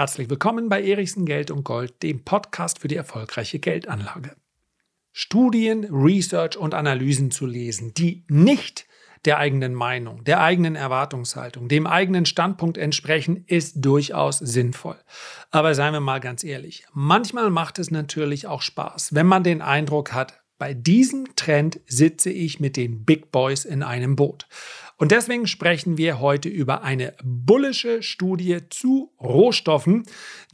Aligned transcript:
Herzlich 0.00 0.30
willkommen 0.30 0.70
bei 0.70 0.82
Erichsen 0.82 1.26
Geld 1.26 1.50
und 1.50 1.62
Gold, 1.62 2.02
dem 2.02 2.24
Podcast 2.24 2.78
für 2.78 2.88
die 2.88 2.96
erfolgreiche 2.96 3.58
Geldanlage. 3.58 4.34
Studien, 5.12 5.84
Research 5.90 6.56
und 6.56 6.72
Analysen 6.72 7.30
zu 7.30 7.44
lesen, 7.44 7.92
die 7.92 8.24
nicht 8.26 8.86
der 9.26 9.36
eigenen 9.36 9.74
Meinung, 9.74 10.24
der 10.24 10.40
eigenen 10.40 10.74
Erwartungshaltung, 10.74 11.68
dem 11.68 11.86
eigenen 11.86 12.24
Standpunkt 12.24 12.78
entsprechen, 12.78 13.44
ist 13.46 13.84
durchaus 13.84 14.38
sinnvoll. 14.38 14.96
Aber 15.50 15.74
seien 15.74 15.92
wir 15.92 16.00
mal 16.00 16.20
ganz 16.20 16.44
ehrlich, 16.44 16.86
manchmal 16.94 17.50
macht 17.50 17.78
es 17.78 17.90
natürlich 17.90 18.46
auch 18.46 18.62
Spaß, 18.62 19.14
wenn 19.14 19.26
man 19.26 19.44
den 19.44 19.60
Eindruck 19.60 20.14
hat, 20.14 20.40
bei 20.60 20.74
diesem 20.74 21.36
Trend 21.36 21.80
sitze 21.86 22.30
ich 22.30 22.60
mit 22.60 22.76
den 22.76 23.06
Big 23.06 23.32
Boys 23.32 23.64
in 23.64 23.82
einem 23.82 24.14
Boot. 24.14 24.46
Und 25.00 25.12
deswegen 25.12 25.46
sprechen 25.46 25.96
wir 25.96 26.20
heute 26.20 26.50
über 26.50 26.82
eine 26.82 27.14
bullische 27.24 28.02
Studie 28.02 28.58
zu 28.68 29.14
Rohstoffen, 29.18 30.04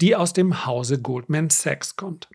die 0.00 0.14
aus 0.14 0.34
dem 0.34 0.64
Hause 0.64 1.02
Goldman 1.02 1.50
Sachs 1.50 1.96
kommt. 1.96 2.28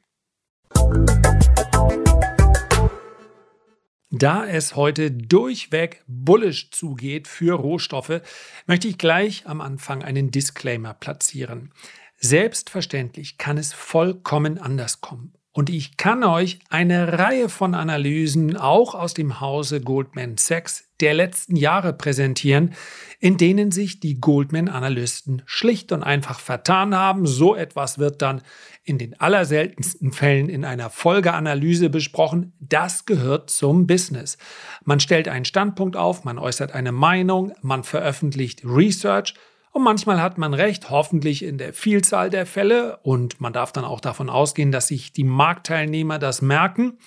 Da 4.09 4.45
es 4.45 4.75
heute 4.75 5.09
durchweg 5.09 6.03
bullisch 6.05 6.71
zugeht 6.71 7.29
für 7.29 7.53
Rohstoffe, 7.53 8.21
möchte 8.67 8.89
ich 8.89 8.97
gleich 8.97 9.47
am 9.47 9.61
Anfang 9.61 10.03
einen 10.03 10.31
Disclaimer 10.31 10.93
platzieren. 10.93 11.71
Selbstverständlich 12.17 13.37
kann 13.37 13.57
es 13.57 13.71
vollkommen 13.71 14.57
anders 14.57 14.99
kommen. 14.99 15.33
Und 15.53 15.69
ich 15.69 15.97
kann 15.97 16.23
euch 16.23 16.59
eine 16.69 17.19
Reihe 17.19 17.49
von 17.49 17.75
Analysen 17.75 18.55
auch 18.55 18.95
aus 18.95 19.13
dem 19.13 19.41
Hause 19.41 19.81
Goldman 19.81 20.37
Sachs 20.37 20.85
der 21.01 21.13
letzten 21.13 21.57
Jahre 21.57 21.91
präsentieren, 21.91 22.73
in 23.19 23.35
denen 23.35 23.71
sich 23.71 23.99
die 23.99 24.21
Goldman-Analysten 24.21 25.41
schlicht 25.45 25.91
und 25.91 26.03
einfach 26.03 26.39
vertan 26.39 26.95
haben. 26.95 27.25
So 27.25 27.53
etwas 27.53 27.99
wird 27.99 28.21
dann 28.21 28.41
in 28.83 28.97
den 28.97 29.19
allerseltensten 29.19 30.13
Fällen 30.13 30.47
in 30.47 30.63
einer 30.63 30.89
Folgeanalyse 30.89 31.89
besprochen. 31.89 32.53
Das 32.59 33.05
gehört 33.05 33.49
zum 33.49 33.87
Business. 33.87 34.37
Man 34.85 35.01
stellt 35.01 35.27
einen 35.27 35.45
Standpunkt 35.45 35.97
auf, 35.97 36.23
man 36.23 36.39
äußert 36.39 36.71
eine 36.71 36.93
Meinung, 36.93 37.51
man 37.61 37.83
veröffentlicht 37.83 38.63
Research 38.63 39.33
und 39.71 39.83
manchmal 39.83 40.21
hat 40.21 40.37
man 40.37 40.53
recht, 40.53 40.89
hoffentlich 40.89 41.43
in 41.43 41.57
der 41.57 41.73
Vielzahl 41.73 42.29
der 42.29 42.45
Fälle. 42.45 42.97
Und 43.03 43.39
man 43.39 43.53
darf 43.53 43.71
dann 43.71 43.85
auch 43.85 44.01
davon 44.01 44.29
ausgehen, 44.29 44.71
dass 44.71 44.87
sich 44.87 45.13
die 45.13 45.23
Marktteilnehmer 45.23 46.19
das 46.19 46.41
merken. 46.41 46.97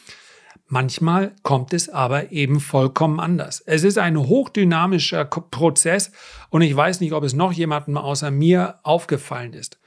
Manchmal 0.66 1.36
kommt 1.42 1.74
es 1.74 1.90
aber 1.90 2.32
eben 2.32 2.60
vollkommen 2.60 3.20
anders. 3.20 3.60
Es 3.60 3.84
ist 3.84 3.98
ein 3.98 4.18
hochdynamischer 4.18 5.26
Prozess 5.26 6.10
und 6.48 6.62
ich 6.62 6.74
weiß 6.74 7.00
nicht, 7.00 7.12
ob 7.12 7.22
es 7.22 7.34
noch 7.34 7.52
jemandem 7.52 7.98
außer 7.98 8.30
mir 8.30 8.80
aufgefallen 8.82 9.52
ist. 9.52 9.78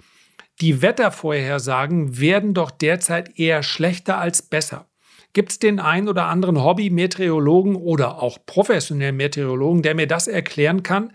Die 0.62 0.84
Wettervorhersagen 0.84 2.20
werden 2.20 2.54
doch 2.54 2.70
derzeit 2.70 3.40
eher 3.40 3.64
schlechter 3.64 4.20
als 4.20 4.44
besser. 4.44 4.88
Gibt 5.34 5.52
es 5.52 5.60
den 5.60 5.80
einen 5.80 6.10
oder 6.10 6.26
anderen 6.26 6.64
Hobby-Meteorologen 6.64 7.76
oder 7.76 8.22
auch 8.22 8.38
professionellen 8.46 9.18
Meteorologen, 9.18 9.82
der 9.82 9.96
mir 9.96 10.08
das 10.08 10.28
erklären 10.28 10.84
kann? 10.84 11.12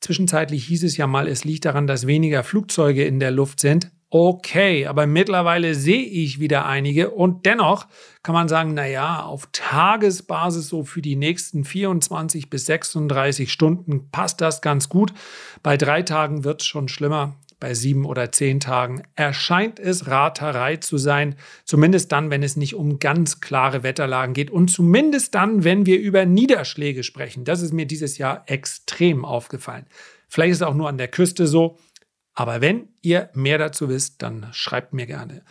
Zwischenzeitlich 0.00 0.64
hieß 0.66 0.84
es 0.84 0.96
ja 0.96 1.06
mal, 1.06 1.26
es 1.26 1.44
liegt 1.44 1.64
daran, 1.64 1.86
dass 1.86 2.06
weniger 2.06 2.44
Flugzeuge 2.44 3.04
in 3.04 3.18
der 3.20 3.30
Luft 3.30 3.60
sind. 3.60 3.90
Okay, 4.08 4.86
aber 4.86 5.06
mittlerweile 5.06 5.74
sehe 5.74 6.02
ich 6.04 6.38
wieder 6.38 6.64
einige 6.64 7.10
und 7.10 7.44
dennoch 7.44 7.86
kann 8.22 8.34
man 8.34 8.48
sagen, 8.48 8.72
naja, 8.72 9.22
auf 9.22 9.48
Tagesbasis 9.50 10.68
so 10.68 10.84
für 10.84 11.02
die 11.02 11.16
nächsten 11.16 11.64
24 11.64 12.48
bis 12.48 12.66
36 12.66 13.50
Stunden 13.50 14.10
passt 14.10 14.40
das 14.40 14.62
ganz 14.62 14.88
gut. 14.88 15.12
Bei 15.62 15.76
drei 15.76 16.02
Tagen 16.02 16.44
wird 16.44 16.60
es 16.60 16.66
schon 16.68 16.88
schlimmer 16.88 17.34
bei 17.58 17.74
sieben 17.74 18.04
oder 18.04 18.32
zehn 18.32 18.60
Tagen 18.60 19.02
erscheint 19.14 19.78
es 19.78 20.06
Raterei 20.06 20.76
zu 20.76 20.98
sein, 20.98 21.36
zumindest 21.64 22.12
dann, 22.12 22.30
wenn 22.30 22.42
es 22.42 22.56
nicht 22.56 22.74
um 22.74 22.98
ganz 22.98 23.40
klare 23.40 23.82
Wetterlagen 23.82 24.34
geht 24.34 24.50
und 24.50 24.68
zumindest 24.68 25.34
dann, 25.34 25.64
wenn 25.64 25.86
wir 25.86 25.98
über 25.98 26.26
Niederschläge 26.26 27.02
sprechen. 27.02 27.44
Das 27.44 27.62
ist 27.62 27.72
mir 27.72 27.86
dieses 27.86 28.18
Jahr 28.18 28.44
extrem 28.46 29.24
aufgefallen. 29.24 29.86
Vielleicht 30.28 30.52
ist 30.52 30.58
es 30.58 30.66
auch 30.66 30.74
nur 30.74 30.88
an 30.88 30.98
der 30.98 31.08
Küste 31.08 31.46
so, 31.46 31.78
aber 32.34 32.60
wenn 32.60 32.88
ihr 33.00 33.30
mehr 33.32 33.56
dazu 33.56 33.88
wisst, 33.88 34.22
dann 34.22 34.48
schreibt 34.52 34.92
mir 34.92 35.06
gerne. 35.06 35.42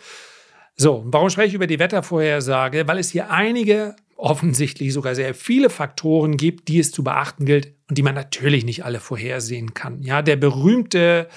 So, 0.76 1.02
warum 1.06 1.30
spreche 1.30 1.48
ich 1.48 1.54
über 1.54 1.66
die 1.66 1.78
Wettervorhersage? 1.78 2.86
Weil 2.86 2.98
es 2.98 3.10
hier 3.10 3.30
einige, 3.30 3.96
offensichtlich 4.16 4.92
sogar 4.92 5.14
sehr 5.14 5.34
viele 5.34 5.70
Faktoren 5.70 6.36
gibt, 6.36 6.68
die 6.68 6.78
es 6.78 6.92
zu 6.92 7.02
beachten 7.02 7.44
gilt 7.44 7.74
und 7.88 7.98
die 7.98 8.02
man 8.02 8.14
natürlich 8.14 8.64
nicht 8.64 8.84
alle 8.84 9.00
vorhersehen 9.00 9.74
kann. 9.74 10.02
Ja, 10.02 10.22
der 10.22 10.36
berühmte 10.36 11.28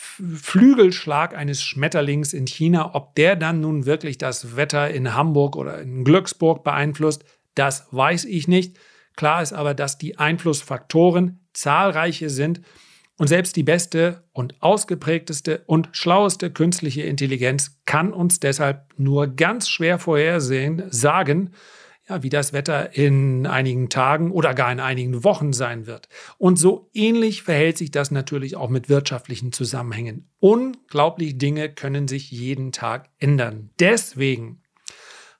Flügelschlag 0.00 1.36
eines 1.36 1.62
Schmetterlings 1.62 2.32
in 2.32 2.46
China, 2.46 2.94
ob 2.94 3.14
der 3.14 3.36
dann 3.36 3.60
nun 3.60 3.84
wirklich 3.86 4.16
das 4.16 4.56
Wetter 4.56 4.90
in 4.90 5.14
Hamburg 5.14 5.56
oder 5.56 5.80
in 5.80 6.04
Glücksburg 6.04 6.64
beeinflusst, 6.64 7.24
das 7.54 7.86
weiß 7.90 8.24
ich 8.24 8.48
nicht. 8.48 8.78
Klar 9.16 9.42
ist 9.42 9.52
aber, 9.52 9.74
dass 9.74 9.98
die 9.98 10.16
Einflussfaktoren 10.18 11.46
zahlreiche 11.52 12.30
sind 12.30 12.62
und 13.18 13.26
selbst 13.26 13.56
die 13.56 13.62
beste 13.62 14.24
und 14.32 14.62
ausgeprägteste 14.62 15.62
und 15.66 15.90
schlaueste 15.92 16.50
künstliche 16.50 17.02
Intelligenz 17.02 17.78
kann 17.84 18.14
uns 18.14 18.40
deshalb 18.40 18.86
nur 18.96 19.26
ganz 19.26 19.68
schwer 19.68 19.98
vorhersehen, 19.98 20.84
sagen, 20.90 21.50
ja, 22.10 22.22
wie 22.24 22.28
das 22.28 22.52
Wetter 22.52 22.96
in 22.96 23.46
einigen 23.46 23.88
Tagen 23.88 24.32
oder 24.32 24.52
gar 24.52 24.72
in 24.72 24.80
einigen 24.80 25.22
Wochen 25.22 25.52
sein 25.52 25.86
wird. 25.86 26.08
Und 26.38 26.56
so 26.56 26.90
ähnlich 26.92 27.44
verhält 27.44 27.78
sich 27.78 27.92
das 27.92 28.10
natürlich 28.10 28.56
auch 28.56 28.68
mit 28.68 28.88
wirtschaftlichen 28.88 29.52
Zusammenhängen. 29.52 30.28
Unglaublich 30.40 31.38
Dinge 31.38 31.72
können 31.72 32.08
sich 32.08 32.30
jeden 32.30 32.72
Tag 32.72 33.08
ändern. 33.18 33.70
Deswegen 33.78 34.60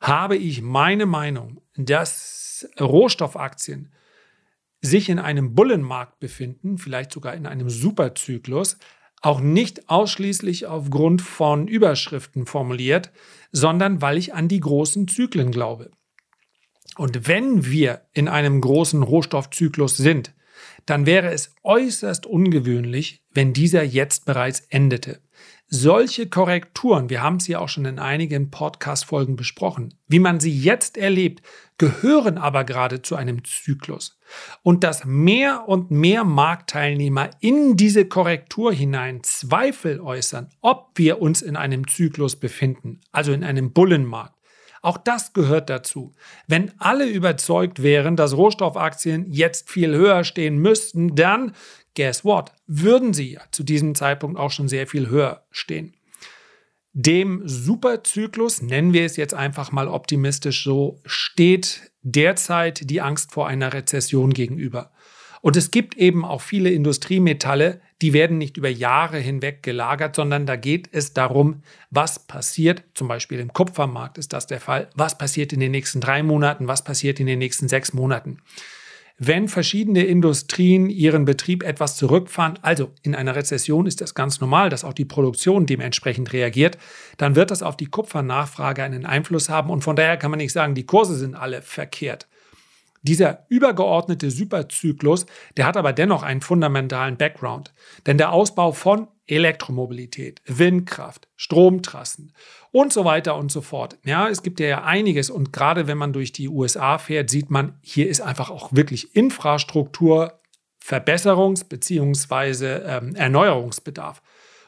habe 0.00 0.36
ich 0.36 0.62
meine 0.62 1.06
Meinung, 1.06 1.60
dass 1.76 2.68
Rohstoffaktien 2.80 3.92
sich 4.80 5.08
in 5.08 5.18
einem 5.18 5.54
Bullenmarkt 5.54 6.20
befinden, 6.20 6.78
vielleicht 6.78 7.12
sogar 7.12 7.34
in 7.34 7.46
einem 7.46 7.68
Superzyklus, 7.68 8.78
auch 9.22 9.40
nicht 9.40 9.90
ausschließlich 9.90 10.66
aufgrund 10.66 11.20
von 11.20 11.66
Überschriften 11.68 12.46
formuliert, 12.46 13.10
sondern 13.50 14.00
weil 14.00 14.16
ich 14.16 14.32
an 14.32 14.48
die 14.48 14.60
großen 14.60 15.08
Zyklen 15.08 15.50
glaube. 15.50 15.90
Und 17.00 17.26
wenn 17.28 17.64
wir 17.64 18.02
in 18.12 18.28
einem 18.28 18.60
großen 18.60 19.02
Rohstoffzyklus 19.02 19.96
sind, 19.96 20.34
dann 20.84 21.06
wäre 21.06 21.32
es 21.32 21.54
äußerst 21.62 22.26
ungewöhnlich, 22.26 23.24
wenn 23.32 23.54
dieser 23.54 23.82
jetzt 23.82 24.26
bereits 24.26 24.60
endete. 24.68 25.22
Solche 25.66 26.28
Korrekturen, 26.28 27.08
wir 27.08 27.22
haben 27.22 27.40
sie 27.40 27.56
auch 27.56 27.70
schon 27.70 27.86
in 27.86 27.98
einigen 27.98 28.50
Podcast-Folgen 28.50 29.36
besprochen, 29.36 29.94
wie 30.08 30.18
man 30.18 30.40
sie 30.40 30.52
jetzt 30.52 30.98
erlebt, 30.98 31.40
gehören 31.78 32.36
aber 32.36 32.64
gerade 32.64 33.00
zu 33.00 33.16
einem 33.16 33.44
Zyklus. 33.44 34.18
Und 34.62 34.84
dass 34.84 35.06
mehr 35.06 35.68
und 35.68 35.90
mehr 35.90 36.24
Marktteilnehmer 36.24 37.30
in 37.40 37.78
diese 37.78 38.04
Korrektur 38.04 38.74
hinein 38.74 39.22
Zweifel 39.22 40.02
äußern, 40.02 40.50
ob 40.60 40.90
wir 40.96 41.22
uns 41.22 41.40
in 41.40 41.56
einem 41.56 41.88
Zyklus 41.88 42.36
befinden, 42.36 43.00
also 43.10 43.32
in 43.32 43.42
einem 43.42 43.72
Bullenmarkt, 43.72 44.34
auch 44.82 44.96
das 44.96 45.32
gehört 45.32 45.68
dazu. 45.68 46.12
Wenn 46.46 46.72
alle 46.78 47.06
überzeugt 47.06 47.82
wären, 47.82 48.16
dass 48.16 48.36
Rohstoffaktien 48.36 49.30
jetzt 49.30 49.70
viel 49.70 49.94
höher 49.94 50.24
stehen 50.24 50.58
müssten, 50.58 51.14
dann, 51.14 51.54
guess 51.94 52.24
what, 52.24 52.52
würden 52.66 53.12
sie 53.12 53.34
ja 53.34 53.42
zu 53.50 53.62
diesem 53.62 53.94
Zeitpunkt 53.94 54.38
auch 54.38 54.50
schon 54.50 54.68
sehr 54.68 54.86
viel 54.86 55.08
höher 55.08 55.44
stehen. 55.50 55.94
Dem 56.92 57.42
Superzyklus, 57.44 58.62
nennen 58.62 58.92
wir 58.92 59.04
es 59.04 59.16
jetzt 59.16 59.34
einfach 59.34 59.70
mal 59.70 59.86
optimistisch 59.86 60.64
so, 60.64 61.00
steht 61.04 61.92
derzeit 62.02 62.90
die 62.90 63.00
Angst 63.00 63.32
vor 63.32 63.46
einer 63.46 63.72
Rezession 63.72 64.32
gegenüber. 64.32 64.90
Und 65.40 65.56
es 65.56 65.70
gibt 65.70 65.96
eben 65.96 66.24
auch 66.24 66.40
viele 66.40 66.70
Industriemetalle, 66.70 67.80
die 68.02 68.12
werden 68.12 68.38
nicht 68.38 68.56
über 68.56 68.68
Jahre 68.68 69.18
hinweg 69.18 69.62
gelagert, 69.62 70.16
sondern 70.16 70.46
da 70.46 70.56
geht 70.56 70.88
es 70.92 71.12
darum, 71.12 71.62
was 71.90 72.18
passiert, 72.18 72.82
zum 72.94 73.08
Beispiel 73.08 73.40
im 73.40 73.52
Kupfermarkt 73.52 74.18
ist 74.18 74.32
das 74.32 74.46
der 74.46 74.60
Fall, 74.60 74.88
was 74.94 75.18
passiert 75.18 75.52
in 75.52 75.60
den 75.60 75.70
nächsten 75.70 76.00
drei 76.00 76.22
Monaten, 76.22 76.68
was 76.68 76.84
passiert 76.84 77.20
in 77.20 77.26
den 77.26 77.38
nächsten 77.38 77.68
sechs 77.68 77.92
Monaten. 77.92 78.38
Wenn 79.22 79.48
verschiedene 79.48 80.04
Industrien 80.04 80.88
ihren 80.88 81.26
Betrieb 81.26 81.62
etwas 81.62 81.98
zurückfahren, 81.98 82.58
also 82.62 82.90
in 83.02 83.14
einer 83.14 83.36
Rezession 83.36 83.84
ist 83.84 84.00
das 84.00 84.14
ganz 84.14 84.40
normal, 84.40 84.70
dass 84.70 84.82
auch 84.82 84.94
die 84.94 85.04
Produktion 85.04 85.66
dementsprechend 85.66 86.32
reagiert, 86.32 86.78
dann 87.18 87.36
wird 87.36 87.50
das 87.50 87.62
auf 87.62 87.76
die 87.76 87.84
Kupfernachfrage 87.84 88.82
einen 88.82 89.04
Einfluss 89.04 89.50
haben 89.50 89.68
und 89.68 89.82
von 89.82 89.94
daher 89.94 90.16
kann 90.16 90.30
man 90.30 90.38
nicht 90.38 90.54
sagen, 90.54 90.74
die 90.74 90.86
Kurse 90.86 91.16
sind 91.16 91.34
alle 91.34 91.60
verkehrt. 91.60 92.28
Dieser 93.02 93.46
übergeordnete 93.48 94.30
Superzyklus, 94.30 95.24
der 95.56 95.66
hat 95.66 95.76
aber 95.76 95.92
dennoch 95.92 96.22
einen 96.22 96.42
fundamentalen 96.42 97.16
Background. 97.16 97.72
Denn 98.06 98.18
der 98.18 98.32
Ausbau 98.32 98.72
von 98.72 99.08
Elektromobilität, 99.26 100.42
Windkraft, 100.46 101.28
Stromtrassen 101.36 102.32
und 102.72 102.92
so 102.92 103.04
weiter 103.04 103.36
und 103.36 103.50
so 103.50 103.62
fort. 103.62 103.98
Ja, 104.04 104.28
es 104.28 104.42
gibt 104.42 104.60
ja 104.60 104.84
einiges 104.84 105.30
und 105.30 105.52
gerade 105.52 105.86
wenn 105.86 105.98
man 105.98 106.12
durch 106.12 106.32
die 106.32 106.48
USA 106.48 106.98
fährt, 106.98 107.30
sieht 107.30 107.50
man, 107.50 107.78
hier 107.80 108.08
ist 108.08 108.20
einfach 108.20 108.50
auch 108.50 108.72
wirklich 108.72 109.14
Infrastruktur, 109.16 110.40
Verbesserungs- 110.84 111.68
bzw. 111.68 112.80
Ähm, 112.84 113.14
Erneuerungsbedarf. 113.14 114.22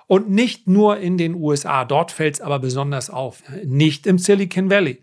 Und 0.06 0.30
nicht 0.30 0.68
nur 0.68 0.98
in 0.98 1.16
den 1.16 1.34
USA, 1.34 1.84
dort 1.84 2.12
fällt 2.12 2.34
es 2.34 2.40
aber 2.40 2.58
besonders 2.58 3.08
auf. 3.08 3.42
Nicht 3.64 4.06
im 4.06 4.18
Silicon 4.18 4.70
Valley. 4.70 5.02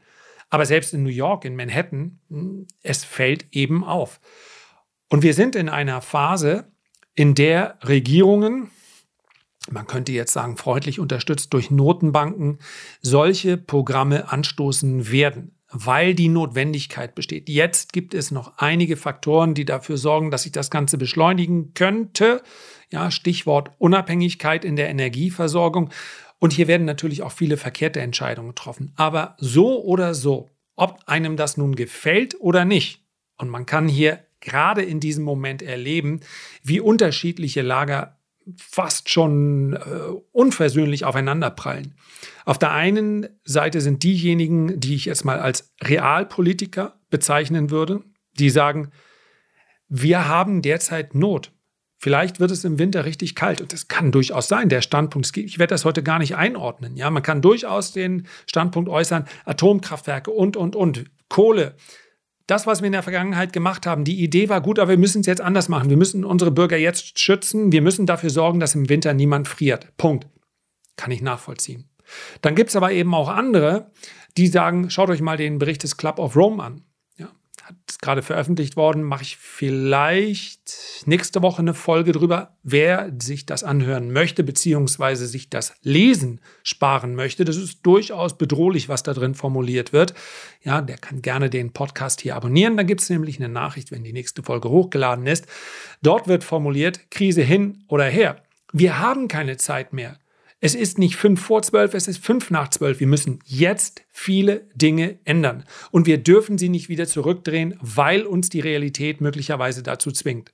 Aber 0.49 0.65
selbst 0.65 0.93
in 0.93 1.03
New 1.03 1.09
York, 1.09 1.45
in 1.45 1.55
Manhattan, 1.55 2.19
es 2.81 3.03
fällt 3.03 3.47
eben 3.51 3.83
auf. 3.83 4.19
Und 5.09 5.23
wir 5.23 5.33
sind 5.33 5.55
in 5.55 5.69
einer 5.69 6.01
Phase, 6.01 6.71
in 7.15 7.35
der 7.35 7.77
Regierungen, 7.83 8.69
man 9.69 9.87
könnte 9.87 10.11
jetzt 10.11 10.33
sagen, 10.33 10.57
freundlich 10.57 10.99
unterstützt 10.99 11.53
durch 11.53 11.69
Notenbanken, 11.69 12.59
solche 13.01 13.57
Programme 13.57 14.31
anstoßen 14.31 15.11
werden, 15.11 15.55
weil 15.71 16.15
die 16.15 16.29
Notwendigkeit 16.29 17.13
besteht. 17.13 17.49
Jetzt 17.49 17.93
gibt 17.93 18.13
es 18.13 18.31
noch 18.31 18.57
einige 18.57 18.97
Faktoren, 18.97 19.53
die 19.53 19.65
dafür 19.65 19.97
sorgen, 19.97 20.31
dass 20.31 20.43
sich 20.43 20.51
das 20.51 20.71
Ganze 20.71 20.97
beschleunigen 20.97 21.73
könnte. 21.73 22.41
Ja, 22.89 23.11
Stichwort 23.11 23.71
Unabhängigkeit 23.77 24.65
in 24.65 24.75
der 24.75 24.89
Energieversorgung. 24.89 25.91
Und 26.39 26.53
hier 26.53 26.68
werden 26.68 26.86
natürlich 26.86 27.21
auch 27.21 27.31
viele 27.31 27.57
verkehrte 27.57 28.00
Entscheidungen 28.00 28.50
getroffen. 28.50 28.94
Aber 28.95 29.36
so 29.38 29.83
oder 29.83 30.13
so, 30.13 30.50
ob 30.75 31.00
einem 31.06 31.36
das 31.36 31.57
nun 31.57 31.75
gefällt 31.75 32.39
oder 32.39 32.65
nicht, 32.65 33.03
und 33.38 33.50
man 33.50 33.65
kann 33.65 33.88
hier 33.88 34.25
gerade 34.41 34.81
in 34.81 35.00
diesem 35.00 35.24
Moment 35.24 35.62
erleben, 35.62 36.21
wie 36.63 36.80
unterschiedliche 36.80 37.62
Lager 37.62 38.18
fast 38.57 39.09
schon 39.09 39.74
äh, 39.74 39.80
unversöhnlich 40.31 41.06
aufeinanderprallen. 41.06 41.95
Auf 42.45 42.57
der 42.57 42.71
einen 42.71 43.27
Seite 43.44 43.81
sind 43.81 44.03
diejenigen, 44.03 44.80
die 44.80 44.95
ich 44.95 45.06
jetzt 45.06 45.24
mal 45.24 45.39
als 45.39 45.74
Realpolitiker 45.81 47.00
bezeichnen 47.09 47.69
würde, 47.69 48.01
die 48.33 48.50
sagen, 48.50 48.92
wir 49.88 50.27
haben 50.27 50.62
derzeit 50.62 51.15
Not. 51.15 51.51
Vielleicht 52.01 52.39
wird 52.39 52.51
es 52.51 52.63
im 52.63 52.79
Winter 52.79 53.03
richtig 53.03 53.35
kalt 53.35 53.59
und 53.59 53.73
das 53.73 53.89
kann 53.89 54.13
durchaus 54.13 54.47
sein, 54.47 54.69
der 54.69 54.81
Standpunkt. 54.81 55.35
Ich 55.35 55.59
werde 55.59 55.73
das 55.73 55.83
heute 55.83 56.01
gar 56.01 56.17
nicht 56.17 56.37
einordnen. 56.37 56.95
Ja, 56.95 57.09
man 57.09 57.23
kann 57.23 57.41
durchaus 57.41 57.91
den 57.91 58.25
Standpunkt 58.47 58.89
äußern, 58.89 59.25
Atomkraftwerke 59.43 60.31
und, 60.31 60.55
und, 60.55 60.77
und, 60.77 61.05
Kohle, 61.27 61.75
das, 62.47 62.65
was 62.65 62.81
wir 62.81 62.87
in 62.87 62.93
der 62.93 63.03
Vergangenheit 63.03 63.53
gemacht 63.53 63.85
haben, 63.85 64.05
die 64.05 64.23
Idee 64.23 64.49
war 64.49 64.61
gut, 64.61 64.79
aber 64.79 64.91
wir 64.91 64.97
müssen 64.97 65.21
es 65.21 65.27
jetzt 65.27 65.41
anders 65.41 65.69
machen. 65.69 65.89
Wir 65.91 65.97
müssen 65.97 66.25
unsere 66.25 66.49
Bürger 66.49 66.77
jetzt 66.77 67.19
schützen. 67.19 67.71
Wir 67.71 67.83
müssen 67.83 68.07
dafür 68.07 68.31
sorgen, 68.31 68.59
dass 68.59 68.73
im 68.73 68.89
Winter 68.89 69.13
niemand 69.13 69.47
friert. 69.47 69.95
Punkt. 69.97 70.25
Kann 70.95 71.11
ich 71.11 71.21
nachvollziehen. 71.21 71.89
Dann 72.41 72.55
gibt 72.55 72.71
es 72.71 72.75
aber 72.75 72.91
eben 72.91 73.13
auch 73.13 73.29
andere, 73.29 73.91
die 74.35 74.47
sagen, 74.47 74.89
schaut 74.89 75.09
euch 75.09 75.21
mal 75.21 75.37
den 75.37 75.59
Bericht 75.59 75.83
des 75.83 75.97
Club 75.97 76.17
of 76.17 76.35
Rome 76.35 76.63
an 76.63 76.81
ist 77.88 78.01
gerade 78.01 78.21
veröffentlicht 78.21 78.75
worden, 78.77 79.04
mache 79.04 79.24
ich 79.24 79.38
vielleicht 79.38 81.04
nächste 81.06 81.42
Woche 81.42 81.60
eine 81.60 81.74
Folge 81.74 82.12
drüber. 82.12 82.57
Wer 82.63 83.12
sich 83.21 83.45
das 83.45 83.63
anhören 83.63 84.12
möchte, 84.12 84.44
beziehungsweise 84.44 85.27
sich 85.27 85.50
das 85.50 85.74
Lesen 85.81 86.42
sparen 86.63 87.16
möchte, 87.16 87.45
das 87.45 87.57
ist 87.57 87.86
durchaus 87.86 88.38
bedrohlich, 88.38 88.89
was 88.89 89.04
da 89.04 89.13
drin 89.13 89.36
formuliert 89.36 89.94
wird. 89.94 90.13
Ja, 90.63 90.81
der 90.81 90.98
kann 90.98 91.21
gerne 91.21 91.50
den 91.50 91.74
Podcast 91.74 92.21
hier 92.21 92.36
abonnieren. 92.36 92.77
Da 92.77 92.83
gibt 92.83 93.01
es 93.01 93.10
nämlich 93.10 93.38
eine 93.38 93.50
Nachricht, 93.50 93.92
wenn 93.92 94.04
die 94.04 94.13
nächste 94.13 94.44
Folge 94.44 94.69
hochgeladen 94.69 95.27
ist. 95.27 95.48
Dort 96.01 96.27
wird 96.27 96.44
formuliert, 96.44 97.12
Krise 97.12 97.42
hin 97.42 97.83
oder 97.88 98.06
her. 98.06 98.44
Wir 98.71 99.00
haben 99.00 99.27
keine 99.27 99.57
Zeit 99.57 99.94
mehr. 99.94 100.18
Es 100.61 100.75
ist 100.75 100.97
nicht 100.97 101.15
fünf 101.15 101.41
vor 101.41 101.61
zwölf, 101.61 101.94
es 101.94 102.09
ist 102.09 102.23
fünf 102.23 102.51
nach 102.51 102.69
zwölf. 102.69 103.00
Wir 103.00 103.07
müssen 103.07 103.39
jetzt 103.45 104.03
viele 104.11 104.67
Dinge 104.75 105.19
ändern. 105.23 105.63
Und 105.91 106.06
wir 106.06 106.17
dürfen 106.17 106.57
sie 106.57 106.67
nicht 106.67 106.89
wieder 106.89 107.07
zurückdrehen, 107.07 107.75
weil 107.79 108.23
uns 108.23 108.50
die 108.50 108.59
Realität 108.59 109.21
möglicherweise 109.21 109.83
dazu 109.83 110.11
zwingt. 110.11 110.51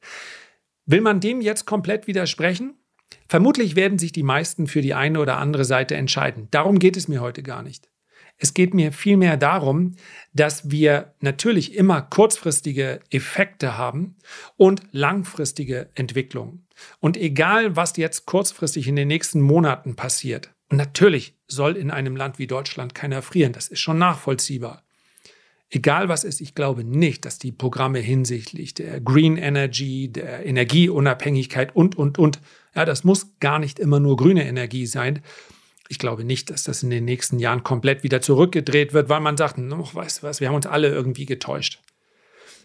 Will 0.85 1.01
man 1.01 1.19
dem 1.19 1.41
jetzt 1.41 1.65
komplett 1.65 2.05
widersprechen? 2.05 2.75
Vermutlich 3.27 3.75
werden 3.75 3.97
sich 3.97 4.11
die 4.11 4.23
meisten 4.23 4.67
für 4.67 4.81
die 4.81 4.93
eine 4.93 5.19
oder 5.19 5.37
andere 5.37 5.65
Seite 5.65 5.95
entscheiden. 5.95 6.49
Darum 6.51 6.77
geht 6.77 6.97
es 6.97 7.07
mir 7.07 7.21
heute 7.21 7.41
gar 7.41 7.63
nicht. 7.63 7.89
Es 8.37 8.53
geht 8.53 8.73
mir 8.73 8.91
vielmehr 8.91 9.37
darum, 9.37 9.95
dass 10.33 10.69
wir 10.69 11.15
natürlich 11.21 11.73
immer 11.73 12.01
kurzfristige 12.01 12.99
Effekte 13.09 13.77
haben 13.77 14.17
und 14.57 14.83
langfristige 14.91 15.89
Entwicklungen. 15.95 16.64
Und 16.99 17.17
egal, 17.17 17.75
was 17.75 17.97
jetzt 17.97 18.25
kurzfristig 18.25 18.87
in 18.87 18.95
den 18.95 19.07
nächsten 19.07 19.41
Monaten 19.41 19.95
passiert, 19.95 20.51
und 20.69 20.77
natürlich 20.77 21.37
soll 21.47 21.77
in 21.77 21.91
einem 21.91 22.15
Land 22.15 22.39
wie 22.39 22.47
Deutschland 22.47 22.95
keiner 22.95 23.21
frieren, 23.21 23.53
das 23.53 23.67
ist 23.67 23.79
schon 23.79 23.97
nachvollziehbar. 23.97 24.83
Egal 25.69 26.09
was 26.09 26.23
ist, 26.23 26.41
ich 26.41 26.55
glaube 26.55 26.83
nicht, 26.83 27.25
dass 27.25 27.39
die 27.39 27.51
Programme 27.51 27.99
hinsichtlich 27.99 28.73
der 28.73 29.01
Green 29.01 29.37
Energy, 29.37 30.11
der 30.11 30.45
Energieunabhängigkeit 30.45 31.75
und, 31.75 31.97
und, 31.97 32.17
und, 32.17 32.39
ja, 32.75 32.85
das 32.85 33.03
muss 33.03 33.39
gar 33.39 33.59
nicht 33.59 33.79
immer 33.79 33.99
nur 33.99 34.15
grüne 34.15 34.47
Energie 34.47 34.85
sein, 34.85 35.21
ich 35.87 35.99
glaube 35.99 36.23
nicht, 36.23 36.49
dass 36.49 36.63
das 36.63 36.83
in 36.83 36.89
den 36.89 37.05
nächsten 37.05 37.39
Jahren 37.39 37.63
komplett 37.63 38.03
wieder 38.03 38.21
zurückgedreht 38.21 38.93
wird, 38.93 39.09
weil 39.09 39.19
man 39.19 39.37
sagt, 39.37 39.59
oh, 39.59 39.89
weißt 39.93 40.19
du 40.19 40.27
was, 40.27 40.41
wir 40.41 40.47
haben 40.47 40.55
uns 40.55 40.65
alle 40.65 40.89
irgendwie 40.89 41.25
getäuscht. 41.25 41.79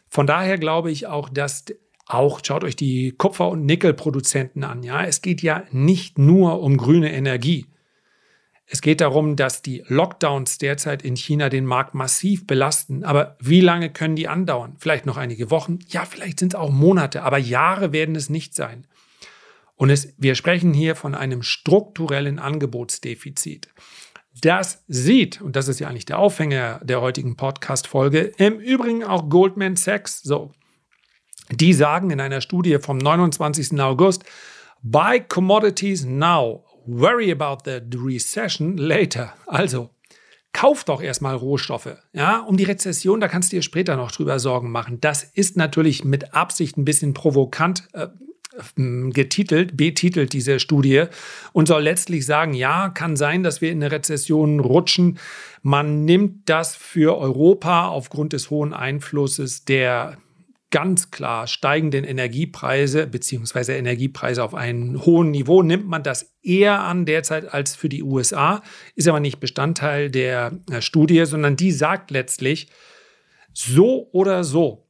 Von 0.08 0.26
daher 0.26 0.58
glaube 0.58 0.90
ich 0.90 1.06
auch, 1.06 1.28
dass 1.28 1.64
auch, 2.12 2.40
schaut 2.44 2.64
euch 2.64 2.76
die 2.76 3.12
Kupfer- 3.12 3.48
und 3.48 3.64
Nickelproduzenten 3.66 4.64
an, 4.64 4.82
ja, 4.82 5.04
es 5.04 5.22
geht 5.22 5.42
ja 5.42 5.64
nicht 5.70 6.18
nur 6.18 6.60
um 6.60 6.76
grüne 6.76 7.12
Energie. 7.12 7.66
Es 8.72 8.82
geht 8.82 9.00
darum, 9.00 9.34
dass 9.34 9.62
die 9.62 9.82
Lockdowns 9.88 10.58
derzeit 10.58 11.02
in 11.02 11.16
China 11.16 11.48
den 11.48 11.66
Markt 11.66 11.94
massiv 11.94 12.46
belasten. 12.46 13.02
Aber 13.02 13.36
wie 13.40 13.60
lange 13.60 13.90
können 13.90 14.14
die 14.14 14.28
andauern? 14.28 14.76
Vielleicht 14.78 15.06
noch 15.06 15.16
einige 15.16 15.50
Wochen? 15.50 15.80
Ja, 15.88 16.04
vielleicht 16.04 16.38
sind 16.38 16.54
es 16.54 16.60
auch 16.60 16.70
Monate, 16.70 17.24
aber 17.24 17.38
Jahre 17.38 17.92
werden 17.92 18.14
es 18.14 18.30
nicht 18.30 18.54
sein. 18.54 18.86
Und 19.74 19.90
es, 19.90 20.14
wir 20.18 20.36
sprechen 20.36 20.72
hier 20.72 20.94
von 20.94 21.16
einem 21.16 21.42
strukturellen 21.42 22.38
Angebotsdefizit. 22.38 23.70
Das 24.40 24.84
sieht, 24.86 25.42
und 25.42 25.56
das 25.56 25.66
ist 25.66 25.80
ja 25.80 25.88
eigentlich 25.88 26.04
der 26.04 26.20
Aufhänger 26.20 26.80
der 26.84 27.00
heutigen 27.00 27.34
Podcast-Folge, 27.36 28.32
im 28.36 28.60
Übrigen 28.60 29.02
auch 29.02 29.28
Goldman 29.28 29.74
Sachs 29.74 30.22
so. 30.22 30.52
Die 31.52 31.72
sagen 31.72 32.10
in 32.10 32.20
einer 32.20 32.40
Studie 32.40 32.78
vom 32.80 32.98
29. 32.98 33.80
August, 33.80 34.24
Buy 34.82 35.20
commodities 35.20 36.04
now, 36.06 36.64
worry 36.86 37.30
about 37.30 37.58
the 37.64 37.80
recession 37.94 38.78
later. 38.78 39.34
Also, 39.46 39.90
kauf 40.52 40.84
doch 40.84 41.02
erstmal 41.02 41.36
Rohstoffe. 41.36 41.96
Ja, 42.12 42.38
um 42.40 42.56
die 42.56 42.64
Rezession, 42.64 43.20
da 43.20 43.28
kannst 43.28 43.52
du 43.52 43.56
dir 43.56 43.62
später 43.62 43.96
noch 43.96 44.10
drüber 44.10 44.38
Sorgen 44.38 44.70
machen. 44.70 44.98
Das 45.00 45.22
ist 45.22 45.56
natürlich 45.56 46.04
mit 46.04 46.34
Absicht 46.34 46.78
ein 46.78 46.84
bisschen 46.84 47.12
provokant 47.12 47.88
äh, 47.92 48.08
ähm, 48.76 49.12
getitelt, 49.12 49.76
betitelt 49.76 50.32
diese 50.32 50.60
Studie 50.60 51.04
und 51.52 51.68
soll 51.68 51.82
letztlich 51.82 52.26
sagen, 52.26 52.54
ja, 52.54 52.88
kann 52.88 53.16
sein, 53.16 53.42
dass 53.42 53.60
wir 53.60 53.70
in 53.70 53.82
eine 53.82 53.92
Rezession 53.92 54.60
rutschen. 54.60 55.18
Man 55.62 56.04
nimmt 56.04 56.48
das 56.48 56.74
für 56.74 57.16
Europa 57.18 57.88
aufgrund 57.88 58.32
des 58.32 58.50
hohen 58.50 58.72
Einflusses 58.72 59.64
der 59.64 60.16
ganz 60.70 61.10
klar 61.10 61.46
steigenden 61.46 62.04
Energiepreise 62.04 63.06
beziehungsweise 63.06 63.74
Energiepreise 63.74 64.42
auf 64.42 64.54
einem 64.54 65.04
hohen 65.04 65.30
Niveau 65.30 65.62
nimmt 65.62 65.88
man 65.88 66.02
das 66.02 66.34
eher 66.42 66.80
an 66.80 67.06
derzeit 67.06 67.52
als 67.52 67.74
für 67.74 67.88
die 67.88 68.02
USA, 68.02 68.62
ist 68.94 69.08
aber 69.08 69.20
nicht 69.20 69.40
Bestandteil 69.40 70.10
der 70.10 70.60
äh, 70.70 70.80
Studie, 70.80 71.24
sondern 71.26 71.56
die 71.56 71.72
sagt 71.72 72.10
letztlich, 72.10 72.68
so 73.52 74.08
oder 74.12 74.44
so 74.44 74.86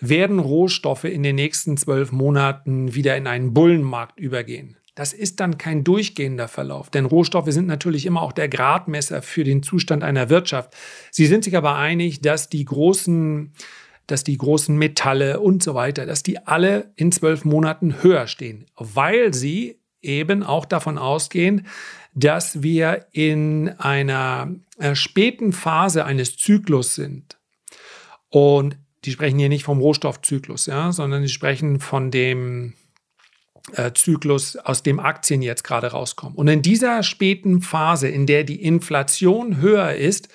werden 0.00 0.38
Rohstoffe 0.40 1.04
in 1.04 1.22
den 1.22 1.36
nächsten 1.36 1.76
zwölf 1.76 2.10
Monaten 2.10 2.94
wieder 2.94 3.16
in 3.16 3.26
einen 3.26 3.54
Bullenmarkt 3.54 4.18
übergehen. 4.18 4.76
Das 4.96 5.12
ist 5.12 5.40
dann 5.40 5.56
kein 5.56 5.84
durchgehender 5.84 6.48
Verlauf, 6.48 6.90
denn 6.90 7.04
Rohstoffe 7.04 7.50
sind 7.52 7.66
natürlich 7.66 8.04
immer 8.04 8.22
auch 8.22 8.32
der 8.32 8.48
Gradmesser 8.48 9.22
für 9.22 9.44
den 9.44 9.62
Zustand 9.62 10.02
einer 10.02 10.28
Wirtschaft. 10.28 10.74
Sie 11.10 11.26
sind 11.26 11.44
sich 11.44 11.56
aber 11.56 11.76
einig, 11.76 12.20
dass 12.20 12.48
die 12.48 12.64
großen, 12.64 13.54
dass 14.10 14.24
die 14.24 14.36
großen 14.36 14.76
Metalle 14.76 15.40
und 15.40 15.62
so 15.62 15.74
weiter, 15.74 16.06
dass 16.06 16.22
die 16.22 16.38
alle 16.46 16.92
in 16.96 17.12
zwölf 17.12 17.44
Monaten 17.44 18.02
höher 18.02 18.26
stehen, 18.26 18.66
weil 18.76 19.34
sie 19.34 19.80
eben 20.02 20.42
auch 20.42 20.64
davon 20.64 20.98
ausgehen, 20.98 21.66
dass 22.14 22.62
wir 22.62 23.06
in 23.12 23.68
einer 23.78 24.54
äh, 24.78 24.94
späten 24.94 25.52
Phase 25.52 26.04
eines 26.04 26.36
Zyklus 26.36 26.94
sind. 26.94 27.38
Und 28.28 28.78
die 29.04 29.12
sprechen 29.12 29.38
hier 29.38 29.48
nicht 29.48 29.64
vom 29.64 29.80
Rohstoffzyklus, 29.80 30.66
ja, 30.66 30.92
sondern 30.92 31.22
die 31.22 31.28
sprechen 31.28 31.80
von 31.80 32.10
dem 32.10 32.74
äh, 33.74 33.92
Zyklus, 33.92 34.56
aus 34.56 34.82
dem 34.82 35.00
Aktien 35.00 35.42
jetzt 35.42 35.64
gerade 35.64 35.88
rauskommen. 35.88 36.36
Und 36.36 36.48
in 36.48 36.62
dieser 36.62 37.02
späten 37.02 37.60
Phase, 37.62 38.08
in 38.08 38.26
der 38.26 38.44
die 38.44 38.62
Inflation 38.62 39.58
höher 39.58 39.94
ist, 39.94 40.28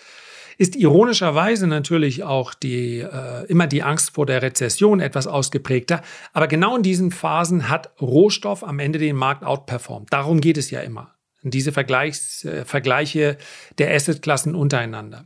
ist 0.58 0.76
ironischerweise 0.76 1.68
natürlich 1.68 2.24
auch 2.24 2.54
die, 2.54 3.00
äh, 3.00 3.46
immer 3.48 3.68
die 3.68 3.84
Angst 3.84 4.12
vor 4.12 4.26
der 4.26 4.42
Rezession 4.42 5.00
etwas 5.00 5.28
ausgeprägter. 5.28 6.02
Aber 6.34 6.48
genau 6.48 6.76
in 6.76 6.84
diesen 6.84 7.12
Phasen 7.12 7.70
hat 7.70 7.92
Rohstoff 8.02 8.64
am 8.64 8.80
Ende 8.80 9.00
den 9.00 9.16
Markt 9.16 9.44
outperformt. 9.44 10.12
Darum 10.12 10.42
geht 10.42 10.58
es 10.58 10.72
ja 10.72 10.82
immer. 10.82 11.14
Diese 11.44 11.72
Vergleichs, 11.72 12.44
äh, 12.46 12.66
Vergleiche 12.66 13.38
der 13.78 13.94
Assetklassen 13.94 14.56
untereinander. 14.56 15.26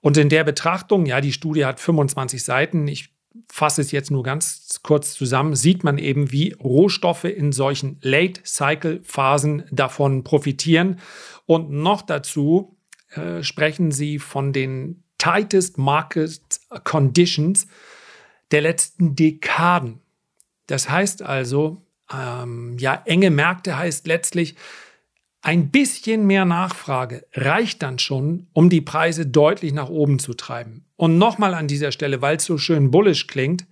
Und 0.00 0.16
in 0.16 0.28
der 0.28 0.42
Betrachtung, 0.42 1.06
ja, 1.06 1.20
die 1.20 1.32
Studie 1.32 1.64
hat 1.64 1.78
25 1.78 2.42
Seiten. 2.42 2.88
Ich 2.88 3.10
fasse 3.48 3.80
es 3.80 3.92
jetzt 3.92 4.10
nur 4.10 4.22
ganz 4.22 4.80
kurz 4.82 5.14
zusammen, 5.14 5.54
sieht 5.54 5.84
man 5.84 5.98
eben, 5.98 6.32
wie 6.32 6.52
Rohstoffe 6.52 7.24
in 7.24 7.52
solchen 7.52 7.98
Late-Cycle-Phasen 8.02 9.64
davon 9.70 10.24
profitieren. 10.24 10.98
Und 11.46 11.70
noch 11.70 12.02
dazu 12.02 12.76
äh, 13.14 13.42
sprechen 13.42 13.92
sie 13.92 14.18
von 14.18 14.52
den 14.52 15.02
tightest 15.18 15.78
Market 15.78 16.40
Conditions 16.84 17.66
der 18.50 18.60
letzten 18.60 19.14
Dekaden. 19.16 20.00
Das 20.66 20.88
heißt 20.88 21.22
also, 21.22 21.82
ähm, 22.12 22.76
ja, 22.78 23.02
enge 23.04 23.30
Märkte 23.30 23.76
heißt 23.76 24.06
letztlich, 24.06 24.56
ein 25.42 25.70
bisschen 25.70 26.26
mehr 26.26 26.44
Nachfrage 26.44 27.26
reicht 27.34 27.82
dann 27.82 27.98
schon, 27.98 28.46
um 28.52 28.70
die 28.70 28.80
Preise 28.80 29.26
deutlich 29.26 29.72
nach 29.72 29.88
oben 29.88 30.18
zu 30.18 30.34
treiben. 30.34 30.84
Und 30.96 31.18
nochmal 31.18 31.54
an 31.54 31.66
dieser 31.66 31.90
Stelle, 31.90 32.22
weil 32.22 32.36
es 32.36 32.44
so 32.44 32.58
schön 32.58 32.92
bullish 32.92 33.26
klingt, 33.26 33.66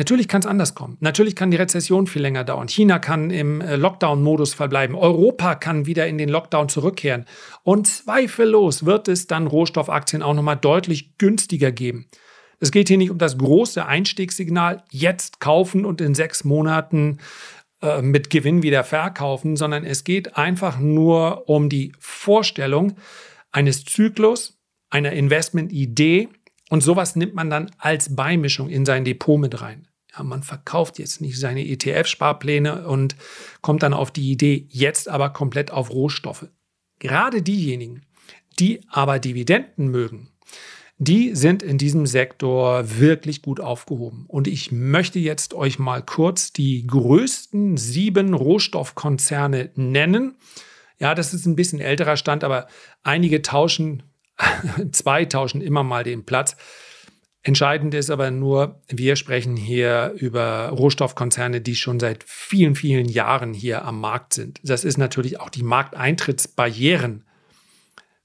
natürlich 0.00 0.28
kann 0.28 0.40
es 0.40 0.46
anders 0.46 0.74
kommen. 0.74 0.96
Natürlich 1.00 1.36
kann 1.36 1.50
die 1.50 1.58
Rezession 1.58 2.06
viel 2.06 2.22
länger 2.22 2.42
dauern. 2.42 2.68
China 2.68 2.98
kann 2.98 3.30
im 3.30 3.60
äh, 3.60 3.76
Lockdown-Modus 3.76 4.54
verbleiben. 4.54 4.96
Europa 4.96 5.54
kann 5.56 5.84
wieder 5.84 6.06
in 6.06 6.16
den 6.16 6.30
Lockdown 6.30 6.70
zurückkehren. 6.70 7.26
Und 7.62 7.86
zweifellos 7.86 8.86
wird 8.86 9.08
es 9.08 9.26
dann 9.26 9.46
Rohstoffaktien 9.46 10.22
auch 10.22 10.32
nochmal 10.32 10.56
deutlich 10.56 11.18
günstiger 11.18 11.70
geben. 11.70 12.06
Es 12.60 12.70
geht 12.70 12.88
hier 12.88 12.96
nicht 12.96 13.10
um 13.10 13.18
das 13.18 13.36
große 13.36 13.84
Einstiegssignal, 13.84 14.82
jetzt 14.90 15.38
kaufen 15.38 15.84
und 15.84 16.00
in 16.00 16.14
sechs 16.14 16.44
Monaten 16.44 17.18
äh, 17.82 18.00
mit 18.00 18.30
Gewinn 18.30 18.62
wieder 18.62 18.84
verkaufen, 18.84 19.56
sondern 19.56 19.84
es 19.84 20.04
geht 20.04 20.36
einfach 20.36 20.78
nur 20.78 21.48
um 21.48 21.68
die 21.68 21.92
Vorstellung 21.98 22.94
eines 23.52 23.84
Zyklus, 23.84 24.58
einer 24.88 25.12
Investmentidee 25.12 26.28
und 26.70 26.82
sowas 26.82 27.16
nimmt 27.16 27.34
man 27.34 27.50
dann 27.50 27.70
als 27.76 28.16
Beimischung 28.16 28.70
in 28.70 28.86
sein 28.86 29.04
Depot 29.04 29.38
mit 29.38 29.60
rein. 29.60 29.89
Ja, 30.16 30.24
man 30.24 30.42
verkauft 30.42 30.98
jetzt 30.98 31.20
nicht 31.20 31.38
seine 31.38 31.66
ETF-Sparpläne 31.66 32.86
und 32.86 33.16
kommt 33.60 33.82
dann 33.82 33.94
auf 33.94 34.10
die 34.10 34.30
Idee, 34.30 34.66
jetzt 34.68 35.08
aber 35.08 35.30
komplett 35.30 35.70
auf 35.70 35.90
Rohstoffe. 35.90 36.46
Gerade 36.98 37.42
diejenigen, 37.42 38.02
die 38.58 38.80
aber 38.88 39.18
Dividenden 39.18 39.88
mögen, 39.88 40.30
die 41.02 41.34
sind 41.34 41.62
in 41.62 41.78
diesem 41.78 42.04
Sektor 42.04 42.98
wirklich 42.98 43.40
gut 43.40 43.58
aufgehoben. 43.58 44.26
Und 44.28 44.46
ich 44.46 44.70
möchte 44.70 45.18
jetzt 45.18 45.54
euch 45.54 45.78
mal 45.78 46.02
kurz 46.02 46.52
die 46.52 46.86
größten 46.86 47.78
sieben 47.78 48.34
Rohstoffkonzerne 48.34 49.70
nennen. 49.76 50.34
Ja, 50.98 51.14
das 51.14 51.32
ist 51.32 51.46
ein 51.46 51.56
bisschen 51.56 51.80
älterer 51.80 52.18
Stand, 52.18 52.44
aber 52.44 52.66
einige 53.02 53.40
tauschen, 53.40 54.02
zwei 54.92 55.24
tauschen 55.24 55.62
immer 55.62 55.84
mal 55.84 56.04
den 56.04 56.26
Platz. 56.26 56.56
Entscheidend 57.42 57.94
ist 57.94 58.10
aber 58.10 58.30
nur, 58.30 58.82
wir 58.88 59.16
sprechen 59.16 59.56
hier 59.56 60.14
über 60.18 60.68
Rohstoffkonzerne, 60.68 61.62
die 61.62 61.74
schon 61.74 61.98
seit 61.98 62.22
vielen, 62.24 62.74
vielen 62.74 63.08
Jahren 63.08 63.54
hier 63.54 63.84
am 63.84 63.98
Markt 63.98 64.34
sind. 64.34 64.60
Das 64.62 64.84
ist 64.84 64.98
natürlich 64.98 65.40
auch 65.40 65.48
die 65.48 65.62
Markteintrittsbarrieren 65.62 67.24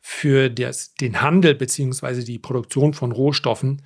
für 0.02 0.50
das, 0.50 0.96
den 0.96 1.22
Handel 1.22 1.56
bzw. 1.56 2.24
die 2.24 2.40
Produktion 2.40 2.94
von 2.94 3.14
Rohstoffen 3.14 3.82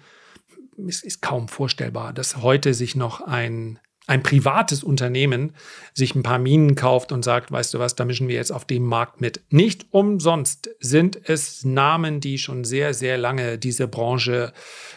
ist, 0.88 1.04
ist 1.04 1.22
kaum 1.22 1.48
vorstellbar, 1.48 2.12
dass 2.12 2.38
heute 2.38 2.74
sich 2.74 2.96
noch 2.96 3.22
ein, 3.22 3.80
ein 4.10 4.24
privates 4.24 4.84
Unternehmen 4.84 5.54
sich 5.94 6.16
ein 6.16 6.24
paar 6.24 6.40
Minen 6.40 6.76
kauft 6.76 7.12
und 7.12 7.24
sagt, 7.24 7.52
weißt 7.52 7.74
du 7.74 7.80
was, 7.80 7.96
da 7.96 8.06
mischen 8.06 8.28
wir 8.28 8.36
jetzt 8.36 8.52
auf 8.52 8.66
dem 8.66 8.84
Markt 8.84 9.22
mit. 9.22 9.42
Nicht 9.50 9.88
umsonst 9.92 10.70
sind 10.80 11.30
es 11.30 11.64
Namen, 11.64 12.20
die 12.20 12.38
schon 12.40 12.64
sehr, 12.64 12.94
sehr 12.94 13.18
lange 13.18 13.58
diese 13.58 13.88
Branche 13.88 14.52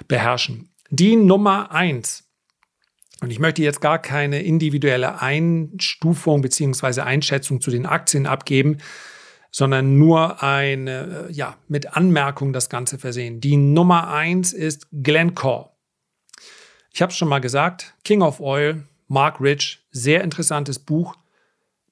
beherrschen. 0.09 0.71
Die 0.91 1.17
Nummer 1.17 1.73
eins 1.73 2.25
und 3.21 3.31
ich 3.31 3.39
möchte 3.39 3.63
jetzt 3.63 3.81
gar 3.81 4.01
keine 4.01 4.43
individuelle 4.43 5.23
Einstufung 5.23 6.43
bzw. 6.43 7.03
Einschätzung 7.03 7.61
zu 7.61 7.71
den 7.71 7.87
Aktien 7.87 8.27
abgeben, 8.27 8.79
sondern 9.53 9.97
nur 9.97 10.43
eine, 10.43 11.29
ja, 11.31 11.57
mit 11.69 11.97
Anmerkung 11.97 12.53
das 12.53 12.69
Ganze 12.69 12.99
versehen. 12.99 13.41
Die 13.41 13.57
Nummer 13.57 14.09
eins 14.09 14.53
ist 14.53 14.89
Glencore. 14.91 15.71
Ich 16.93 17.01
habe 17.01 17.11
es 17.11 17.17
schon 17.17 17.29
mal 17.29 17.39
gesagt, 17.39 17.95
King 18.03 18.23
of 18.23 18.41
Oil, 18.41 18.83
Mark 19.13 19.41
Rich, 19.41 19.81
sehr 19.91 20.25
interessantes 20.25 20.79
Buch. 20.79 21.15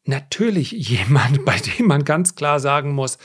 Natürlich 0.04 0.72
jemand, 0.72 1.44
bei 1.44 1.58
dem 1.58 1.86
man 1.86 2.04
ganz 2.04 2.34
klar 2.34 2.58
sagen 2.58 2.92
muss, 2.92 3.18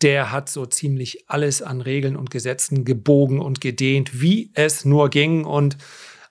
der 0.00 0.32
hat 0.32 0.48
so 0.48 0.64
ziemlich 0.66 1.28
alles 1.28 1.60
an 1.60 1.82
Regeln 1.82 2.16
und 2.16 2.30
Gesetzen 2.30 2.84
gebogen 2.84 3.40
und 3.40 3.60
gedehnt, 3.60 4.20
wie 4.20 4.50
es 4.54 4.84
nur 4.86 5.10
ging. 5.10 5.44
Und 5.44 5.76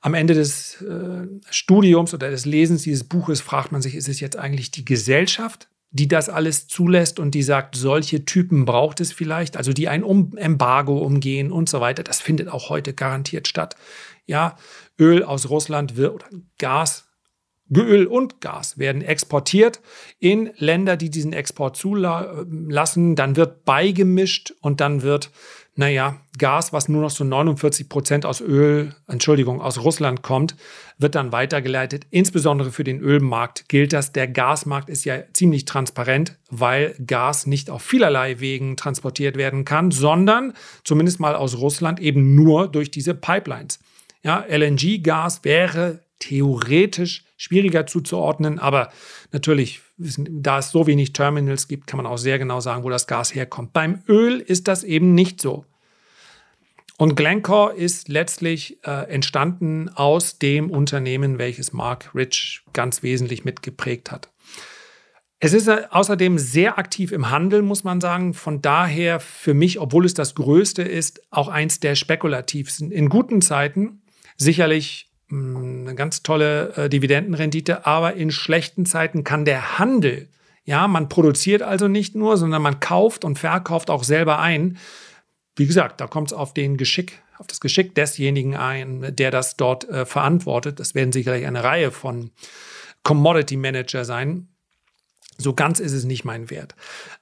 am 0.01 0.15
Ende 0.15 0.33
des 0.33 0.81
äh, 0.81 1.27
Studiums 1.49 2.13
oder 2.15 2.31
des 2.31 2.45
Lesens 2.45 2.81
dieses 2.81 3.03
Buches 3.03 3.41
fragt 3.41 3.71
man 3.71 3.81
sich, 3.81 3.95
ist 3.95 4.09
es 4.09 4.19
jetzt 4.19 4.35
eigentlich 4.35 4.71
die 4.71 4.83
Gesellschaft, 4.83 5.69
die 5.93 6.07
das 6.07 6.27
alles 6.27 6.67
zulässt 6.67 7.19
und 7.19 7.31
die 7.35 7.43
sagt, 7.43 7.75
solche 7.75 8.25
Typen 8.25 8.65
braucht 8.65 8.99
es 8.99 9.13
vielleicht, 9.13 9.57
also 9.57 9.73
die 9.73 9.87
ein 9.87 10.03
um 10.03 10.35
Embargo 10.35 10.97
umgehen 10.97 11.51
und 11.51 11.69
so 11.69 11.81
weiter. 11.81 12.03
Das 12.03 12.19
findet 12.19 12.49
auch 12.49 12.69
heute 12.69 12.93
garantiert 12.93 13.47
statt. 13.47 13.75
Ja, 14.25 14.57
Öl 14.99 15.23
aus 15.23 15.49
Russland 15.49 15.95
wird 15.95 16.15
oder 16.15 16.25
Gas, 16.57 17.05
Öl 17.71 18.07
und 18.07 18.41
Gas 18.41 18.77
werden 18.77 19.01
exportiert 19.03 19.81
in 20.19 20.51
Länder, 20.57 20.97
die 20.97 21.09
diesen 21.09 21.31
Export 21.31 21.77
zulassen. 21.77 23.15
Dann 23.15 23.35
wird 23.35 23.63
beigemischt 23.63 24.53
und 24.61 24.81
dann 24.81 25.03
wird 25.03 25.31
naja, 25.75 26.19
Gas, 26.37 26.71
was 26.71 26.87
nur 26.87 27.01
noch 27.01 27.11
zu 27.11 27.23
49 27.23 27.89
Prozent 27.89 28.25
aus 28.25 28.41
Öl, 28.41 28.95
Entschuldigung, 29.07 29.59
aus 29.59 29.79
Russland 29.79 30.21
kommt, 30.21 30.55
wird 30.99 31.15
dann 31.15 31.31
weitergeleitet. 31.31 32.05
Insbesondere 32.11 32.71
für 32.71 32.83
den 32.83 32.99
Ölmarkt 32.99 33.69
gilt 33.69 33.91
das. 33.91 34.11
Der 34.11 34.27
Gasmarkt 34.27 34.89
ist 34.89 35.03
ja 35.03 35.23
ziemlich 35.33 35.65
transparent, 35.65 36.37
weil 36.51 36.95
Gas 37.05 37.47
nicht 37.47 37.71
auf 37.71 37.81
vielerlei 37.81 38.39
Wegen 38.39 38.77
transportiert 38.77 39.35
werden 39.35 39.65
kann, 39.65 39.89
sondern 39.89 40.53
zumindest 40.83 41.19
mal 41.19 41.35
aus 41.35 41.57
Russland 41.57 41.99
eben 41.99 42.35
nur 42.35 42.67
durch 42.67 42.91
diese 42.91 43.15
Pipelines. 43.15 43.79
Ja, 44.21 44.45
LNG-Gas 44.47 45.43
wäre 45.43 45.99
theoretisch 46.23 47.25
schwieriger 47.35 47.85
zuzuordnen, 47.85 48.57
aber 48.57 48.89
natürlich, 49.31 49.81
da 49.97 50.59
es 50.59 50.71
so 50.71 50.87
wenig 50.87 51.11
Terminals 51.11 51.67
gibt, 51.67 51.87
kann 51.87 51.97
man 51.97 52.05
auch 52.05 52.17
sehr 52.17 52.39
genau 52.39 52.61
sagen, 52.61 52.83
wo 52.83 52.89
das 52.89 53.07
Gas 53.07 53.35
herkommt. 53.35 53.73
Beim 53.73 54.01
Öl 54.07 54.39
ist 54.39 54.67
das 54.67 54.83
eben 54.83 55.13
nicht 55.13 55.41
so. 55.41 55.65
Und 56.97 57.15
Glencore 57.15 57.75
ist 57.75 58.07
letztlich 58.07 58.77
äh, 58.85 59.09
entstanden 59.09 59.89
aus 59.89 60.39
dem 60.39 60.69
Unternehmen, 60.69 61.39
welches 61.39 61.73
Mark 61.73 62.11
Rich 62.15 62.61
ganz 62.71 63.03
wesentlich 63.03 63.43
mitgeprägt 63.43 64.11
hat. 64.11 64.29
Es 65.39 65.51
ist 65.51 65.67
äh, 65.67 65.81
außerdem 65.89 66.37
sehr 66.37 66.77
aktiv 66.77 67.11
im 67.11 67.29
Handel, 67.29 67.63
muss 67.63 67.83
man 67.83 67.99
sagen. 67.99 68.33
Von 68.33 68.61
daher 68.61 69.19
für 69.19 69.53
mich, 69.53 69.79
obwohl 69.79 70.05
es 70.05 70.13
das 70.13 70.35
Größte 70.35 70.83
ist, 70.83 71.21
auch 71.31 71.49
eins 71.49 71.81
der 71.81 71.95
spekulativsten. 71.95 72.91
In 72.91 73.09
guten 73.09 73.41
Zeiten 73.41 74.03
sicherlich 74.37 75.09
eine 75.31 75.95
ganz 75.95 76.23
tolle 76.23 76.73
äh, 76.75 76.89
Dividendenrendite, 76.89 77.85
aber 77.85 78.13
in 78.13 78.31
schlechten 78.31 78.85
Zeiten 78.85 79.23
kann 79.23 79.45
der 79.45 79.79
Handel, 79.79 80.29
ja, 80.65 80.87
man 80.87 81.09
produziert 81.09 81.61
also 81.61 81.87
nicht 81.87 82.15
nur, 82.15 82.37
sondern 82.37 82.61
man 82.61 82.79
kauft 82.79 83.25
und 83.25 83.39
verkauft 83.39 83.89
auch 83.89 84.03
selber 84.03 84.39
ein. 84.39 84.77
Wie 85.55 85.67
gesagt, 85.67 85.99
da 85.99 86.07
kommt 86.07 86.29
es 86.31 86.33
auf 86.33 86.53
den 86.53 86.77
Geschick, 86.77 87.21
auf 87.37 87.47
das 87.47 87.59
Geschick 87.59 87.95
desjenigen 87.95 88.55
ein, 88.55 89.13
der 89.15 89.31
das 89.31 89.57
dort 89.57 89.87
äh, 89.89 90.05
verantwortet. 90.05 90.79
Das 90.79 90.95
werden 90.95 91.11
sicherlich 91.11 91.45
eine 91.45 91.63
Reihe 91.63 91.91
von 91.91 92.31
Commodity 93.03 93.57
Manager 93.57 94.05
sein. 94.05 94.47
So 95.37 95.53
ganz 95.53 95.79
ist 95.79 95.93
es 95.93 96.05
nicht 96.05 96.25
mein 96.25 96.49
Wert. 96.49 96.75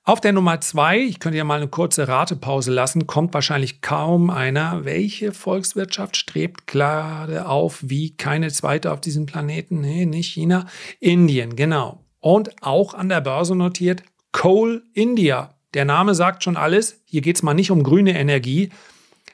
Auf 0.03 0.19
der 0.19 0.33
Nummer 0.33 0.59
zwei, 0.59 0.99
ich 0.99 1.19
könnte 1.19 1.37
ja 1.37 1.43
mal 1.43 1.57
eine 1.57 1.69
kurze 1.69 2.07
Ratepause 2.07 2.71
lassen, 2.71 3.07
kommt 3.07 3.33
wahrscheinlich 3.33 3.81
kaum 3.81 4.29
einer. 4.29 4.83
Welche 4.83 5.31
Volkswirtschaft 5.31 6.17
strebt 6.17 6.67
gerade 6.67 7.47
auf 7.47 7.79
wie 7.81 8.15
keine 8.15 8.49
zweite 8.49 8.91
auf 8.91 9.01
diesem 9.01 9.25
Planeten? 9.25 9.79
Nee, 9.81 10.05
nicht 10.05 10.33
China. 10.33 10.67
Indien, 10.99 11.55
genau. 11.55 12.03
Und 12.19 12.61
auch 12.61 12.93
an 12.93 13.09
der 13.09 13.21
Börse 13.21 13.55
notiert 13.55 14.03
Coal 14.31 14.83
India. 14.93 15.55
Der 15.73 15.85
Name 15.85 16.13
sagt 16.13 16.43
schon 16.43 16.57
alles. 16.57 17.01
Hier 17.05 17.21
geht 17.21 17.37
es 17.37 17.43
mal 17.43 17.53
nicht 17.53 17.71
um 17.71 17.83
grüne 17.83 18.17
Energie. 18.17 18.69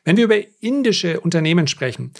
Wenn 0.04 0.18
wir 0.18 0.26
über 0.26 0.38
indische 0.62 1.20
Unternehmen 1.20 1.68
sprechen, 1.68 2.14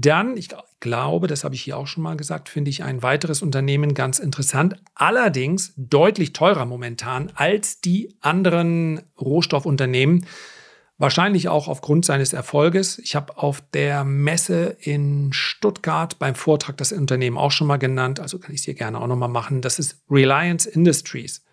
dann, 0.00 0.36
ich 0.36 0.48
glaube, 0.78 1.26
das 1.26 1.42
habe 1.42 1.56
ich 1.56 1.62
hier 1.62 1.76
auch 1.76 1.88
schon 1.88 2.04
mal 2.04 2.16
gesagt, 2.16 2.48
finde 2.48 2.70
ich 2.70 2.84
ein 2.84 3.02
weiteres 3.02 3.42
Unternehmen 3.42 3.94
ganz 3.94 4.20
interessant, 4.20 4.80
allerdings 4.94 5.74
deutlich 5.76 6.32
teurer 6.32 6.66
momentan 6.66 7.32
als 7.34 7.80
die 7.80 8.14
anderen 8.20 9.02
Rohstoffunternehmen. 9.20 10.24
Wahrscheinlich 10.98 11.48
auch 11.48 11.66
aufgrund 11.66 12.04
seines 12.04 12.32
Erfolges. 12.32 12.98
Ich 13.00 13.16
habe 13.16 13.38
auf 13.38 13.60
der 13.72 14.04
Messe 14.04 14.76
in 14.80 15.32
Stuttgart 15.32 16.16
beim 16.20 16.36
Vortrag 16.36 16.76
das 16.76 16.92
Unternehmen 16.92 17.36
auch 17.36 17.50
schon 17.50 17.66
mal 17.66 17.76
genannt, 17.76 18.20
also 18.20 18.38
kann 18.38 18.54
ich 18.54 18.60
es 18.60 18.64
hier 18.66 18.74
gerne 18.74 19.00
auch 19.00 19.08
noch 19.08 19.16
mal 19.16 19.26
machen. 19.26 19.62
Das 19.62 19.80
ist 19.80 20.00
Reliance 20.08 20.68
Industries. 20.68 21.44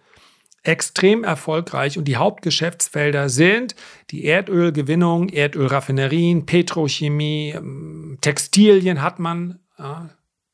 Extrem 0.68 1.24
erfolgreich 1.24 1.98
und 1.98 2.06
die 2.06 2.18
Hauptgeschäftsfelder 2.18 3.30
sind 3.30 3.76
die 4.10 4.26
Erdölgewinnung, 4.26 5.30
Erdölraffinerien, 5.30 6.46
Petrochemie, 6.46 7.54
ähm, 7.56 8.18
Textilien 8.22 9.02
hat 9.02 9.20
man, 9.20 9.60
ja, 9.78 10.10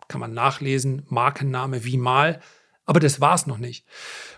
kann 0.07 0.21
man 0.21 0.33
nachlesen, 0.33 1.03
Markenname 1.07 1.85
wie 1.85 1.97
mal, 1.97 2.41
aber 2.85 2.99
das 2.99 3.21
war 3.21 3.35
es 3.35 3.47
noch 3.47 3.57
nicht. 3.57 3.85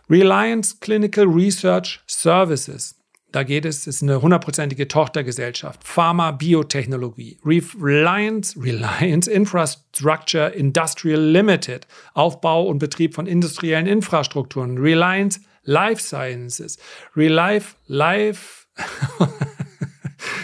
Reliance 0.09 0.77
Clinical 0.79 1.25
Research 1.25 2.01
Services. 2.07 2.99
Da 3.31 3.41
geht 3.41 3.65
es, 3.65 3.87
ist 3.87 4.03
eine 4.03 4.21
hundertprozentige 4.21 4.87
Tochtergesellschaft. 4.87 5.83
Pharma, 5.83 6.29
Biotechnologie. 6.29 7.39
Reliance, 7.43 8.55
Reliance 8.61 9.31
Infrastructure 9.31 10.49
Industrial 10.49 11.19
Limited. 11.19 11.87
Aufbau 12.13 12.67
und 12.67 12.77
Betrieb 12.77 13.15
von 13.15 13.25
industriellen 13.25 13.87
Infrastrukturen. 13.87 14.77
Reliance 14.77 15.39
Life 15.63 16.01
Sciences. 16.01 16.77
Relife, 17.15 17.75
Life. 17.87 18.67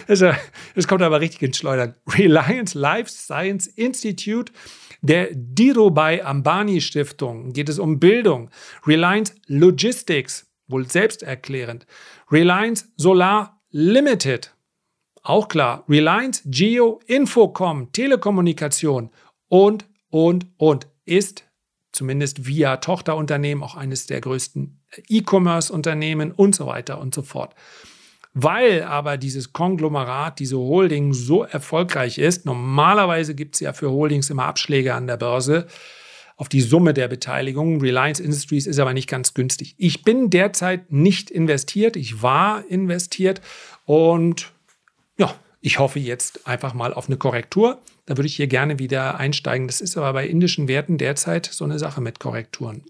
Es 0.08 0.88
kommt 0.88 1.02
aber 1.02 1.22
richtig 1.22 1.42
ins 1.42 1.58
Schleudern. 1.58 1.96
Reliance 2.08 2.78
Life 2.78 3.10
Science 3.10 3.68
Institute 3.68 4.52
der 5.02 5.30
Dhirubhai 5.32 6.26
Ambani 6.26 6.82
Stiftung 6.82 7.54
geht 7.54 7.70
es 7.70 7.80
um 7.80 8.00
Bildung. 8.00 8.50
Reliance 8.86 9.34
Logistics, 9.48 10.48
wohl 10.68 10.90
selbsterklärend. 10.90 11.86
Reliance 12.32 12.92
Solar 12.98 13.62
Limited, 13.72 14.54
auch 15.24 15.48
klar. 15.48 15.86
Reliance 15.88 16.42
Geo 16.46 17.00
Infocom, 17.06 17.92
Telekommunikation 17.92 19.10
und, 19.48 19.86
und, 20.10 20.48
und 20.58 20.88
ist 21.06 21.49
zumindest 21.92 22.46
via 22.46 22.78
Tochterunternehmen 22.78 23.64
auch 23.64 23.76
eines 23.76 24.06
der 24.06 24.22
größten 24.22 24.80
E-Commerce-Unternehmen 25.08 26.32
und 26.32 26.56
so 26.56 26.68
weiter 26.68 27.00
und 27.00 27.14
so 27.14 27.22
fort. 27.22 27.56
Weil 28.34 28.84
aber 28.84 29.18
dieses 29.18 29.54
Konglomerat, 29.54 30.40
diese 30.40 30.58
Holding 30.58 31.14
so 31.14 31.44
erfolgreich 31.44 32.20
ist, 32.20 32.46
normalerweise 32.46 33.34
gibt 33.34 33.56
es 33.56 33.62
ja 33.62 33.74
für 33.74 33.90
Holdings 33.90 34.30
immer 34.30 34.46
Abschläge 34.46 34.94
an 34.94 35.08
der 35.08 35.18
Börse 35.18 35.68
auf 36.40 36.48
die 36.48 36.62
Summe 36.62 36.94
der 36.94 37.10
Beteiligung. 37.10 37.82
Reliance 37.82 38.24
Industries 38.24 38.66
ist 38.66 38.80
aber 38.80 38.94
nicht 38.94 39.10
ganz 39.10 39.34
günstig. 39.34 39.76
Ich 39.78 40.04
bin 40.04 40.30
derzeit 40.30 40.92
nicht 40.92 41.30
investiert, 41.30 41.98
ich 41.98 42.22
war 42.22 42.64
investiert 42.70 43.42
und 43.86 44.52
ja, 45.18 45.36
ich 45.60 45.80
hoffe 45.80 46.00
jetzt 46.00 46.48
einfach 46.48 46.74
mal 46.74 46.94
auf 46.94 47.08
eine 47.08 47.18
Korrektur. 47.18 47.82
Da 48.10 48.18
würde 48.18 48.26
ich 48.26 48.38
hier 48.38 48.48
gerne 48.48 48.80
wieder 48.80 49.20
einsteigen. 49.20 49.68
Das 49.68 49.82
ist 49.82 49.96
aber 49.96 50.14
bei 50.14 50.26
indischen 50.26 50.68
Werten 50.68 50.98
derzeit 50.98 51.46
so 51.46 51.64
eine 51.64 51.78
Sache 51.78 52.02
mit 52.02 52.20
Korrekturen. 52.20 52.84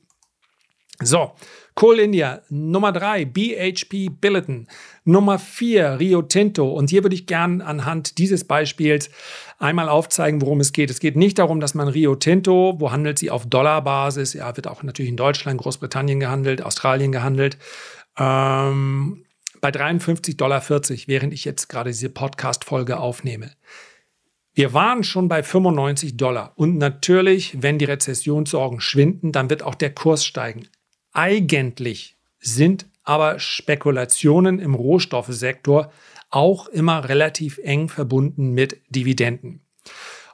So, 1.01 1.33
Coal 1.75 1.99
India, 1.99 2.41
Nummer 2.47 2.93
3, 2.93 3.25
BHP 3.25 4.11
Billiton, 4.21 4.69
Nummer 5.03 5.37
4, 5.37 5.99
Rio 5.99 6.21
Tinto. 6.21 6.71
Und 6.71 6.89
hier 6.89 7.03
würde 7.03 7.15
ich 7.15 7.27
gern 7.27 7.59
anhand 7.59 8.17
dieses 8.17 8.45
Beispiels 8.45 9.09
einmal 9.57 9.89
aufzeigen, 9.89 10.41
worum 10.41 10.61
es 10.61 10.71
geht. 10.71 10.89
Es 10.89 11.01
geht 11.01 11.17
nicht 11.17 11.37
darum, 11.37 11.59
dass 11.59 11.73
man 11.73 11.89
Rio 11.89 12.15
Tinto, 12.15 12.75
wo 12.79 12.91
handelt 12.91 13.19
sie 13.19 13.29
auf 13.29 13.45
Dollarbasis, 13.45 14.31
ja, 14.31 14.55
wird 14.55 14.67
auch 14.67 14.83
natürlich 14.83 15.09
in 15.09 15.17
Deutschland, 15.17 15.59
Großbritannien 15.59 16.21
gehandelt, 16.21 16.61
Australien 16.61 17.11
gehandelt, 17.11 17.57
ähm, 18.17 19.25
bei 19.59 19.69
53,40 19.69 20.37
Dollar, 20.37 20.63
während 21.07 21.33
ich 21.33 21.43
jetzt 21.43 21.67
gerade 21.67 21.89
diese 21.89 22.09
Podcast-Folge 22.09 22.97
aufnehme. 22.97 23.51
Wir 24.59 24.73
waren 24.73 25.05
schon 25.05 25.29
bei 25.29 25.41
95 25.41 26.17
Dollar. 26.17 26.51
Und 26.57 26.77
natürlich, 26.77 27.61
wenn 27.61 27.77
die 27.77 27.85
Rezessionssorgen 27.85 28.81
schwinden, 28.81 29.31
dann 29.31 29.49
wird 29.49 29.63
auch 29.63 29.73
der 29.73 29.95
Kurs 29.95 30.25
steigen. 30.25 30.67
Eigentlich 31.13 32.17
sind 32.41 32.85
aber 33.05 33.39
Spekulationen 33.39 34.59
im 34.59 34.75
Rohstoffsektor 34.75 35.93
auch 36.29 36.67
immer 36.67 37.07
relativ 37.07 37.57
eng 37.59 37.87
verbunden 37.87 38.51
mit 38.51 38.81
Dividenden. 38.89 39.65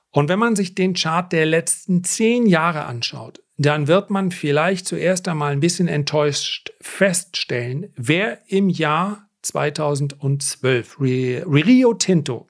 Und 0.09 0.27
wenn 0.27 0.39
man 0.39 0.55
sich 0.55 0.73
den 0.73 0.95
Chart 0.95 1.31
der 1.31 1.45
letzten 1.45 2.03
zehn 2.03 2.47
Jahre 2.47 2.85
anschaut, 2.85 3.43
dann 3.57 3.87
wird 3.87 4.09
man 4.09 4.31
vielleicht 4.31 4.87
zuerst 4.87 5.27
einmal 5.27 5.51
ein 5.51 5.59
bisschen 5.59 5.87
enttäuscht 5.87 6.73
feststellen, 6.81 7.93
wer 7.95 8.39
im 8.47 8.69
Jahr 8.69 9.29
2012 9.43 10.99
Rio 10.99 11.93
Tinto 11.93 12.47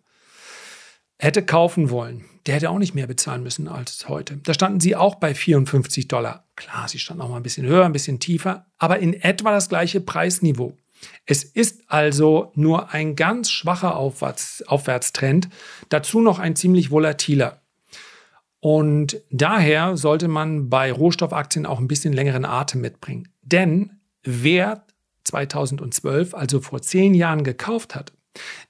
hätte 1.17 1.43
kaufen 1.43 1.89
wollen, 1.89 2.25
der 2.45 2.55
hätte 2.55 2.69
auch 2.69 2.79
nicht 2.79 2.95
mehr 2.95 3.07
bezahlen 3.07 3.43
müssen 3.43 3.67
als 3.67 4.07
heute. 4.09 4.37
Da 4.37 4.53
standen 4.53 4.79
sie 4.79 4.95
auch 4.95 5.15
bei 5.15 5.33
54 5.33 6.07
Dollar. 6.07 6.45
Klar, 6.55 6.87
sie 6.87 6.99
standen 6.99 7.21
auch 7.21 7.29
mal 7.29 7.37
ein 7.37 7.43
bisschen 7.43 7.65
höher, 7.65 7.85
ein 7.85 7.93
bisschen 7.93 8.19
tiefer, 8.19 8.67
aber 8.77 8.99
in 8.99 9.13
etwa 9.13 9.51
das 9.51 9.69
gleiche 9.69 10.01
Preisniveau. 10.01 10.77
Es 11.25 11.43
ist 11.43 11.83
also 11.87 12.51
nur 12.55 12.93
ein 12.93 13.15
ganz 13.15 13.51
schwacher 13.51 13.95
Aufwärts 13.95 14.63
Aufwärtstrend, 14.67 15.49
dazu 15.89 16.21
noch 16.21 16.39
ein 16.39 16.55
ziemlich 16.55 16.91
volatiler. 16.91 17.61
Und 18.59 19.21
daher 19.29 19.95
sollte 19.95 20.27
man 20.27 20.69
bei 20.69 20.91
Rohstoffaktien 20.91 21.65
auch 21.65 21.79
ein 21.79 21.87
bisschen 21.87 22.13
längeren 22.13 22.45
Atem 22.45 22.81
mitbringen. 22.81 23.27
Denn 23.43 23.99
wer 24.23 24.85
2012, 25.25 26.33
also 26.33 26.61
vor 26.61 26.81
zehn 26.81 27.13
Jahren 27.13 27.43
gekauft 27.43 27.93
hat, 27.93 28.13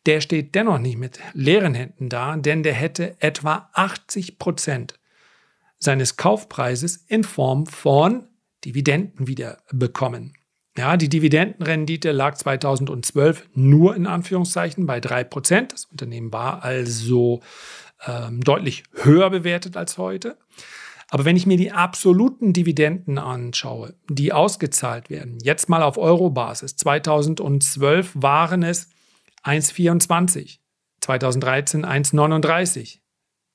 der 0.06 0.22
steht 0.22 0.56
dennoch 0.56 0.80
nicht 0.80 0.98
mit 0.98 1.20
leeren 1.34 1.74
Händen 1.74 2.10
da, 2.10 2.36
denn 2.38 2.64
der 2.64 2.74
hätte 2.74 3.16
etwa 3.20 3.70
80 3.74 4.40
Prozent 4.40 5.00
seines 5.78 6.18
Kaufpreises 6.18 6.98
in 7.08 7.24
Form 7.24 7.66
von 7.66 8.28
Dividenden 8.64 9.28
wieder 9.28 9.60
bekommen. 9.72 10.34
Ja, 10.78 10.98
die 10.98 11.10
Dividendenrendite 11.10 12.12
lag 12.12 12.36
2012 12.36 13.48
nur 13.54 13.96
in 13.96 14.08
Anführungszeichen 14.08 14.86
bei 14.86 15.00
3 15.00 15.24
Prozent. 15.24 15.72
Das 15.72 15.86
Unternehmen 15.86 16.34
war 16.34 16.64
also 16.64 17.42
ähm, 18.06 18.42
deutlich 18.42 18.84
höher 18.94 19.30
bewertet 19.30 19.78
als 19.78 19.98
heute. 19.98 20.38
Aber 21.10 21.24
wenn 21.24 21.38
ich 21.38 21.46
mir 21.46 21.56
die 21.56 21.72
absoluten 21.72 22.52
Dividenden 22.52 23.20
anschaue, 23.20 23.94
die 24.10 24.34
ausgezahlt 24.34 25.10
werden, 25.10 25.38
jetzt 25.42 25.70
mal 25.70 25.84
auf 25.84 25.98
Euro-Basis, 25.98 26.76
2012 26.76 28.12
waren 28.16 28.64
es 28.64 28.90
1,24, 29.46 30.58
2013 31.02 31.86
1,39 31.86 33.00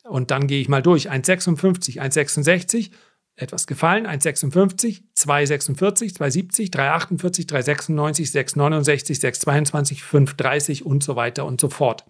und 0.05 0.31
dann 0.31 0.47
gehe 0.47 0.61
ich 0.61 0.69
mal 0.69 0.83
durch, 0.83 1.11
1,56, 1.11 2.01
1,66, 2.01 2.91
etwas 3.37 3.67
gefallen, 3.67 4.07
1,56, 4.07 5.03
2,46, 5.17 6.17
2,70, 6.17 6.73
3,48, 6.73 7.49
3,96, 7.49 8.33
6,69, 8.33 9.21
6,22, 9.21 10.03
5,30 10.03 10.83
und 10.83 11.03
so 11.03 11.17
weiter 11.17 11.45
und 11.47 11.61
so 11.61 11.69
fort. 11.69 12.05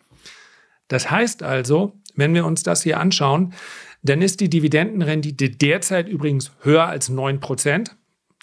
Das 0.88 1.10
heißt 1.10 1.42
also, 1.42 2.00
wenn 2.14 2.34
wir 2.34 2.44
uns 2.44 2.62
das 2.62 2.82
hier 2.82 2.98
anschauen, 2.98 3.54
dann 4.02 4.22
ist 4.22 4.40
die 4.40 4.50
Dividendenrendite 4.50 5.50
derzeit 5.50 6.08
übrigens 6.08 6.52
höher 6.62 6.86
als 6.86 7.08
9 7.08 7.38
Prozent. 7.38 7.96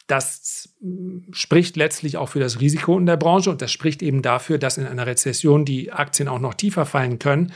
Das 0.08 0.74
spricht 1.32 1.76
letztlich 1.76 2.17
auch 2.17 2.30
für 2.30 2.39
das 2.39 2.62
Risiko 2.62 2.98
in 2.98 3.06
der 3.06 3.17
Branche 3.17 3.50
und 3.50 3.62
das 3.62 3.72
spricht 3.72 4.02
eben 4.02 4.22
dafür, 4.22 4.58
dass 4.58 4.78
in 4.78 4.88
einer 4.88 5.06
Rezession 5.06 5.65
die 5.65 5.91
Aktien 5.91 6.30
auch 6.30 6.39
noch 6.39 6.54
tiefer 6.54 6.86
fallen 6.86 7.20
können. 7.20 7.52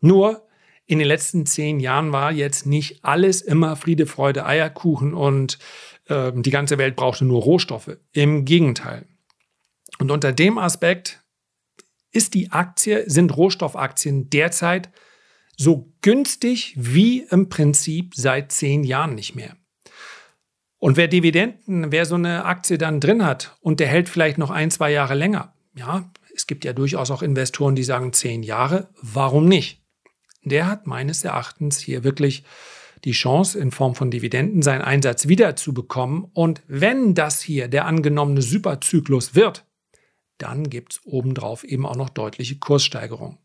Nur 0.00 0.46
in 0.86 0.98
den 0.98 1.08
letzten 1.08 1.46
zehn 1.46 1.80
Jahren 1.80 2.12
war 2.12 2.32
jetzt 2.32 2.66
nicht 2.66 3.04
alles 3.04 3.40
immer 3.40 3.76
Friede, 3.76 4.06
Freude, 4.06 4.46
Eierkuchen 4.46 5.14
und 5.14 5.58
äh, 6.06 6.32
die 6.34 6.50
ganze 6.50 6.78
Welt 6.78 6.96
brauchte 6.96 7.24
nur 7.24 7.42
Rohstoffe. 7.42 7.96
Im 8.12 8.44
Gegenteil. 8.44 9.06
Und 9.98 10.10
unter 10.10 10.32
dem 10.32 10.58
Aspekt 10.58 11.22
ist 12.10 12.34
die 12.34 12.52
Aktie, 12.52 13.08
sind 13.08 13.36
Rohstoffaktien 13.36 14.30
derzeit 14.30 14.90
so 15.56 15.92
günstig 16.02 16.74
wie 16.76 17.20
im 17.30 17.48
Prinzip 17.48 18.14
seit 18.14 18.52
zehn 18.52 18.84
Jahren 18.84 19.14
nicht 19.14 19.34
mehr. 19.34 19.56
Und 20.78 20.96
wer 20.96 21.08
Dividenden, 21.08 21.90
wer 21.90 22.04
so 22.04 22.14
eine 22.14 22.44
Aktie 22.44 22.78
dann 22.78 23.00
drin 23.00 23.24
hat 23.24 23.56
und 23.60 23.80
der 23.80 23.88
hält 23.88 24.08
vielleicht 24.08 24.38
noch 24.38 24.50
ein, 24.50 24.70
zwei 24.70 24.92
Jahre 24.92 25.14
länger, 25.14 25.54
ja, 25.74 26.10
es 26.34 26.46
gibt 26.46 26.64
ja 26.64 26.72
durchaus 26.72 27.10
auch 27.10 27.22
Investoren, 27.22 27.74
die 27.74 27.82
sagen 27.82 28.12
zehn 28.12 28.42
Jahre, 28.42 28.88
warum 29.02 29.46
nicht? 29.46 29.82
Der 30.44 30.66
hat 30.66 30.86
meines 30.86 31.24
Erachtens 31.24 31.78
hier 31.78 32.04
wirklich 32.04 32.44
die 33.04 33.12
Chance, 33.12 33.58
in 33.58 33.70
Form 33.70 33.94
von 33.94 34.10
Dividenden 34.10 34.62
seinen 34.62 34.82
Einsatz 34.82 35.28
wiederzubekommen. 35.28 36.24
Und 36.32 36.62
wenn 36.66 37.14
das 37.14 37.40
hier 37.40 37.68
der 37.68 37.86
angenommene 37.86 38.42
Superzyklus 38.42 39.34
wird, 39.34 39.66
dann 40.38 40.70
gibt 40.70 40.92
es 40.94 41.00
obendrauf 41.04 41.64
eben 41.64 41.86
auch 41.86 41.96
noch 41.96 42.08
deutliche 42.08 42.58
Kurssteigerungen. 42.58 43.38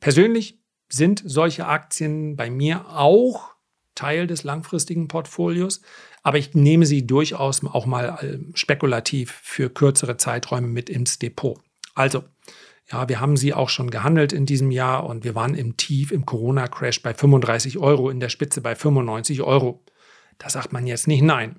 Persönlich 0.00 0.58
sind 0.88 1.22
solche 1.24 1.66
Aktien 1.66 2.36
bei 2.36 2.50
mir 2.50 2.88
auch 2.88 3.55
Teil 3.96 4.28
des 4.28 4.44
langfristigen 4.44 5.08
Portfolios, 5.08 5.80
aber 6.22 6.38
ich 6.38 6.54
nehme 6.54 6.86
sie 6.86 7.06
durchaus 7.06 7.64
auch 7.64 7.86
mal 7.86 8.18
äh, 8.20 8.38
spekulativ 8.54 9.32
für 9.42 9.68
kürzere 9.70 10.16
Zeiträume 10.16 10.68
mit 10.68 10.88
ins 10.88 11.18
Depot. 11.18 11.58
Also, 11.94 12.22
ja, 12.90 13.08
wir 13.08 13.20
haben 13.20 13.36
sie 13.36 13.52
auch 13.52 13.68
schon 13.68 13.90
gehandelt 13.90 14.32
in 14.32 14.46
diesem 14.46 14.70
Jahr 14.70 15.04
und 15.04 15.24
wir 15.24 15.34
waren 15.34 15.54
im 15.54 15.76
Tief, 15.76 16.12
im 16.12 16.24
Corona-Crash 16.24 17.02
bei 17.02 17.14
35 17.14 17.78
Euro, 17.78 18.10
in 18.10 18.20
der 18.20 18.28
Spitze 18.28 18.60
bei 18.60 18.76
95 18.76 19.42
Euro. 19.42 19.82
Da 20.38 20.48
sagt 20.48 20.72
man 20.72 20.86
jetzt 20.86 21.08
nicht 21.08 21.22
nein. 21.22 21.58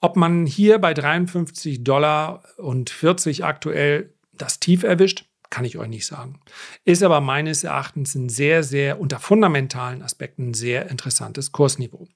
Ob 0.00 0.16
man 0.16 0.44
hier 0.44 0.78
bei 0.78 0.92
53 0.92 1.82
Dollar 1.84 2.42
und 2.58 2.90
40 2.90 3.44
aktuell 3.44 4.12
das 4.32 4.60
Tief 4.60 4.82
erwischt, 4.82 5.24
kann 5.50 5.64
ich 5.64 5.78
euch 5.78 5.88
nicht 5.88 6.06
sagen. 6.06 6.40
Ist 6.84 7.02
aber 7.02 7.20
meines 7.20 7.64
Erachtens 7.64 8.14
ein 8.14 8.28
sehr, 8.28 8.62
sehr 8.62 9.00
unter 9.00 9.18
fundamentalen 9.18 10.02
Aspekten 10.02 10.50
ein 10.50 10.54
sehr 10.54 10.90
interessantes 10.90 11.52
Kursniveau. 11.52 12.06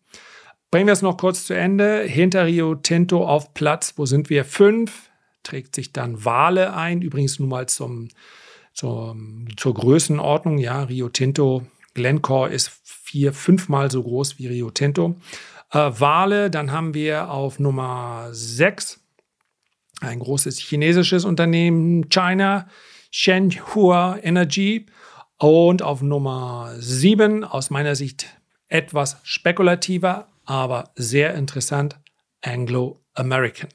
Bringen 0.71 0.87
wir 0.87 0.93
es 0.93 1.03
noch 1.03 1.17
kurz 1.17 1.47
zu 1.47 1.55
Ende. 1.55 2.03
Hinter 2.03 2.47
Rio 2.47 2.77
Tinto 2.77 3.27
auf 3.27 3.55
Platz, 3.55 3.95
wo 3.97 4.07
sind 4.07 4.31
wir? 4.31 4.45
Fünf. 4.45 5.11
Trägt 5.43 5.75
sich 5.75 5.93
dann 5.93 6.25
Wale 6.25 6.75
ein. 6.75 7.03
Übrigens 7.03 7.39
nur 7.39 7.49
mal 7.49 7.67
zum, 7.69 8.09
zum, 8.73 9.49
zur 9.57 9.75
Größenordnung. 9.75 10.59
Ja, 10.59 10.83
Rio 10.85 11.09
Tinto, 11.09 11.67
Glencore 11.95 12.51
ist 12.51 12.71
vier, 12.85 13.33
fünfmal 13.33 13.91
so 13.91 14.03
groß 14.03 14.39
wie 14.39 14.47
Rio 14.47 14.71
Tinto. 14.71 15.17
Äh, 15.73 15.91
Wale, 15.99 16.51
dann 16.51 16.71
haben 16.71 16.95
wir 16.95 17.31
auf 17.31 17.59
Nummer 17.59 18.29
sechs 18.33 19.01
ein 20.01 20.19
großes 20.19 20.59
chinesisches 20.59 21.25
Unternehmen, 21.25 22.09
China 22.09 22.69
Shenhua 23.11 24.19
Energy. 24.23 24.87
Und 25.37 25.83
auf 25.83 26.03
Nummer 26.03 26.75
7, 26.79 27.45
aus 27.45 27.71
meiner 27.71 27.97
Sicht 27.97 28.27
etwas 28.69 29.19
spekulativer, 29.23 30.29
aber 30.45 30.93
sehr 30.97 31.35
interessant, 31.35 31.99
Anglo 32.43 33.01
American. 33.15 33.71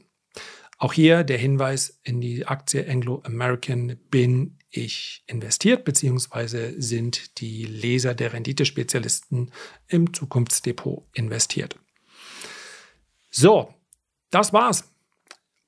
Auch 0.78 0.94
hier 0.94 1.24
der 1.24 1.38
Hinweis 1.38 2.00
in 2.04 2.22
die 2.22 2.46
Aktie 2.46 2.88
Anglo 2.88 3.22
American 3.26 3.98
bin 4.10 4.58
ich 4.70 5.24
investiert, 5.26 5.86
beziehungsweise 5.86 6.80
sind 6.82 7.40
die 7.40 7.64
Leser 7.66 8.14
der 8.14 8.34
Renditespezialisten 8.34 9.52
im 9.88 10.14
Zukunftsdepot 10.14 11.08
investiert. 11.14 11.78
So, 13.32 13.74
das 14.30 14.54
war's. 14.54 14.94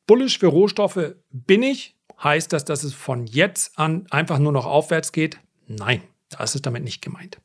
Bullish 0.06 0.40
für 0.40 0.48
Rohstoffe 0.48 1.16
bin 1.32 1.64
ich. 1.64 1.97
Heißt 2.24 2.52
das, 2.52 2.66
dass 2.66 2.84
es 2.84 2.94
von 2.94 3.28
jetzt 3.28 3.78
an 3.78 4.08
einfach 4.10 4.40
nur 4.40 4.52
noch 4.52 4.66
aufwärts 4.66 5.12
geht? 5.12 5.40
Nein, 5.68 6.02
das 6.30 6.56
ist 6.56 6.66
damit 6.66 6.84
nicht 6.84 7.02
gemeint. 7.02 7.40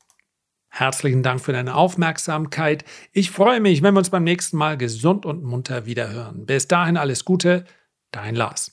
Herzlichen 0.69 1.21
Dank 1.21 1.39
für 1.39 1.53
deine 1.53 1.75
Aufmerksamkeit. 1.75 2.83
Ich 3.11 3.29
freue 3.29 3.59
mich, 3.59 3.83
wenn 3.83 3.93
wir 3.93 3.99
uns 3.99 4.09
beim 4.09 4.23
nächsten 4.23 4.57
Mal 4.57 4.75
gesund 4.75 5.23
und 5.25 5.43
munter 5.43 5.85
wiederhören. 5.85 6.47
Bis 6.47 6.67
dahin 6.67 6.97
alles 6.97 7.25
Gute, 7.25 7.65
dein 8.11 8.33
Lars. 8.33 8.71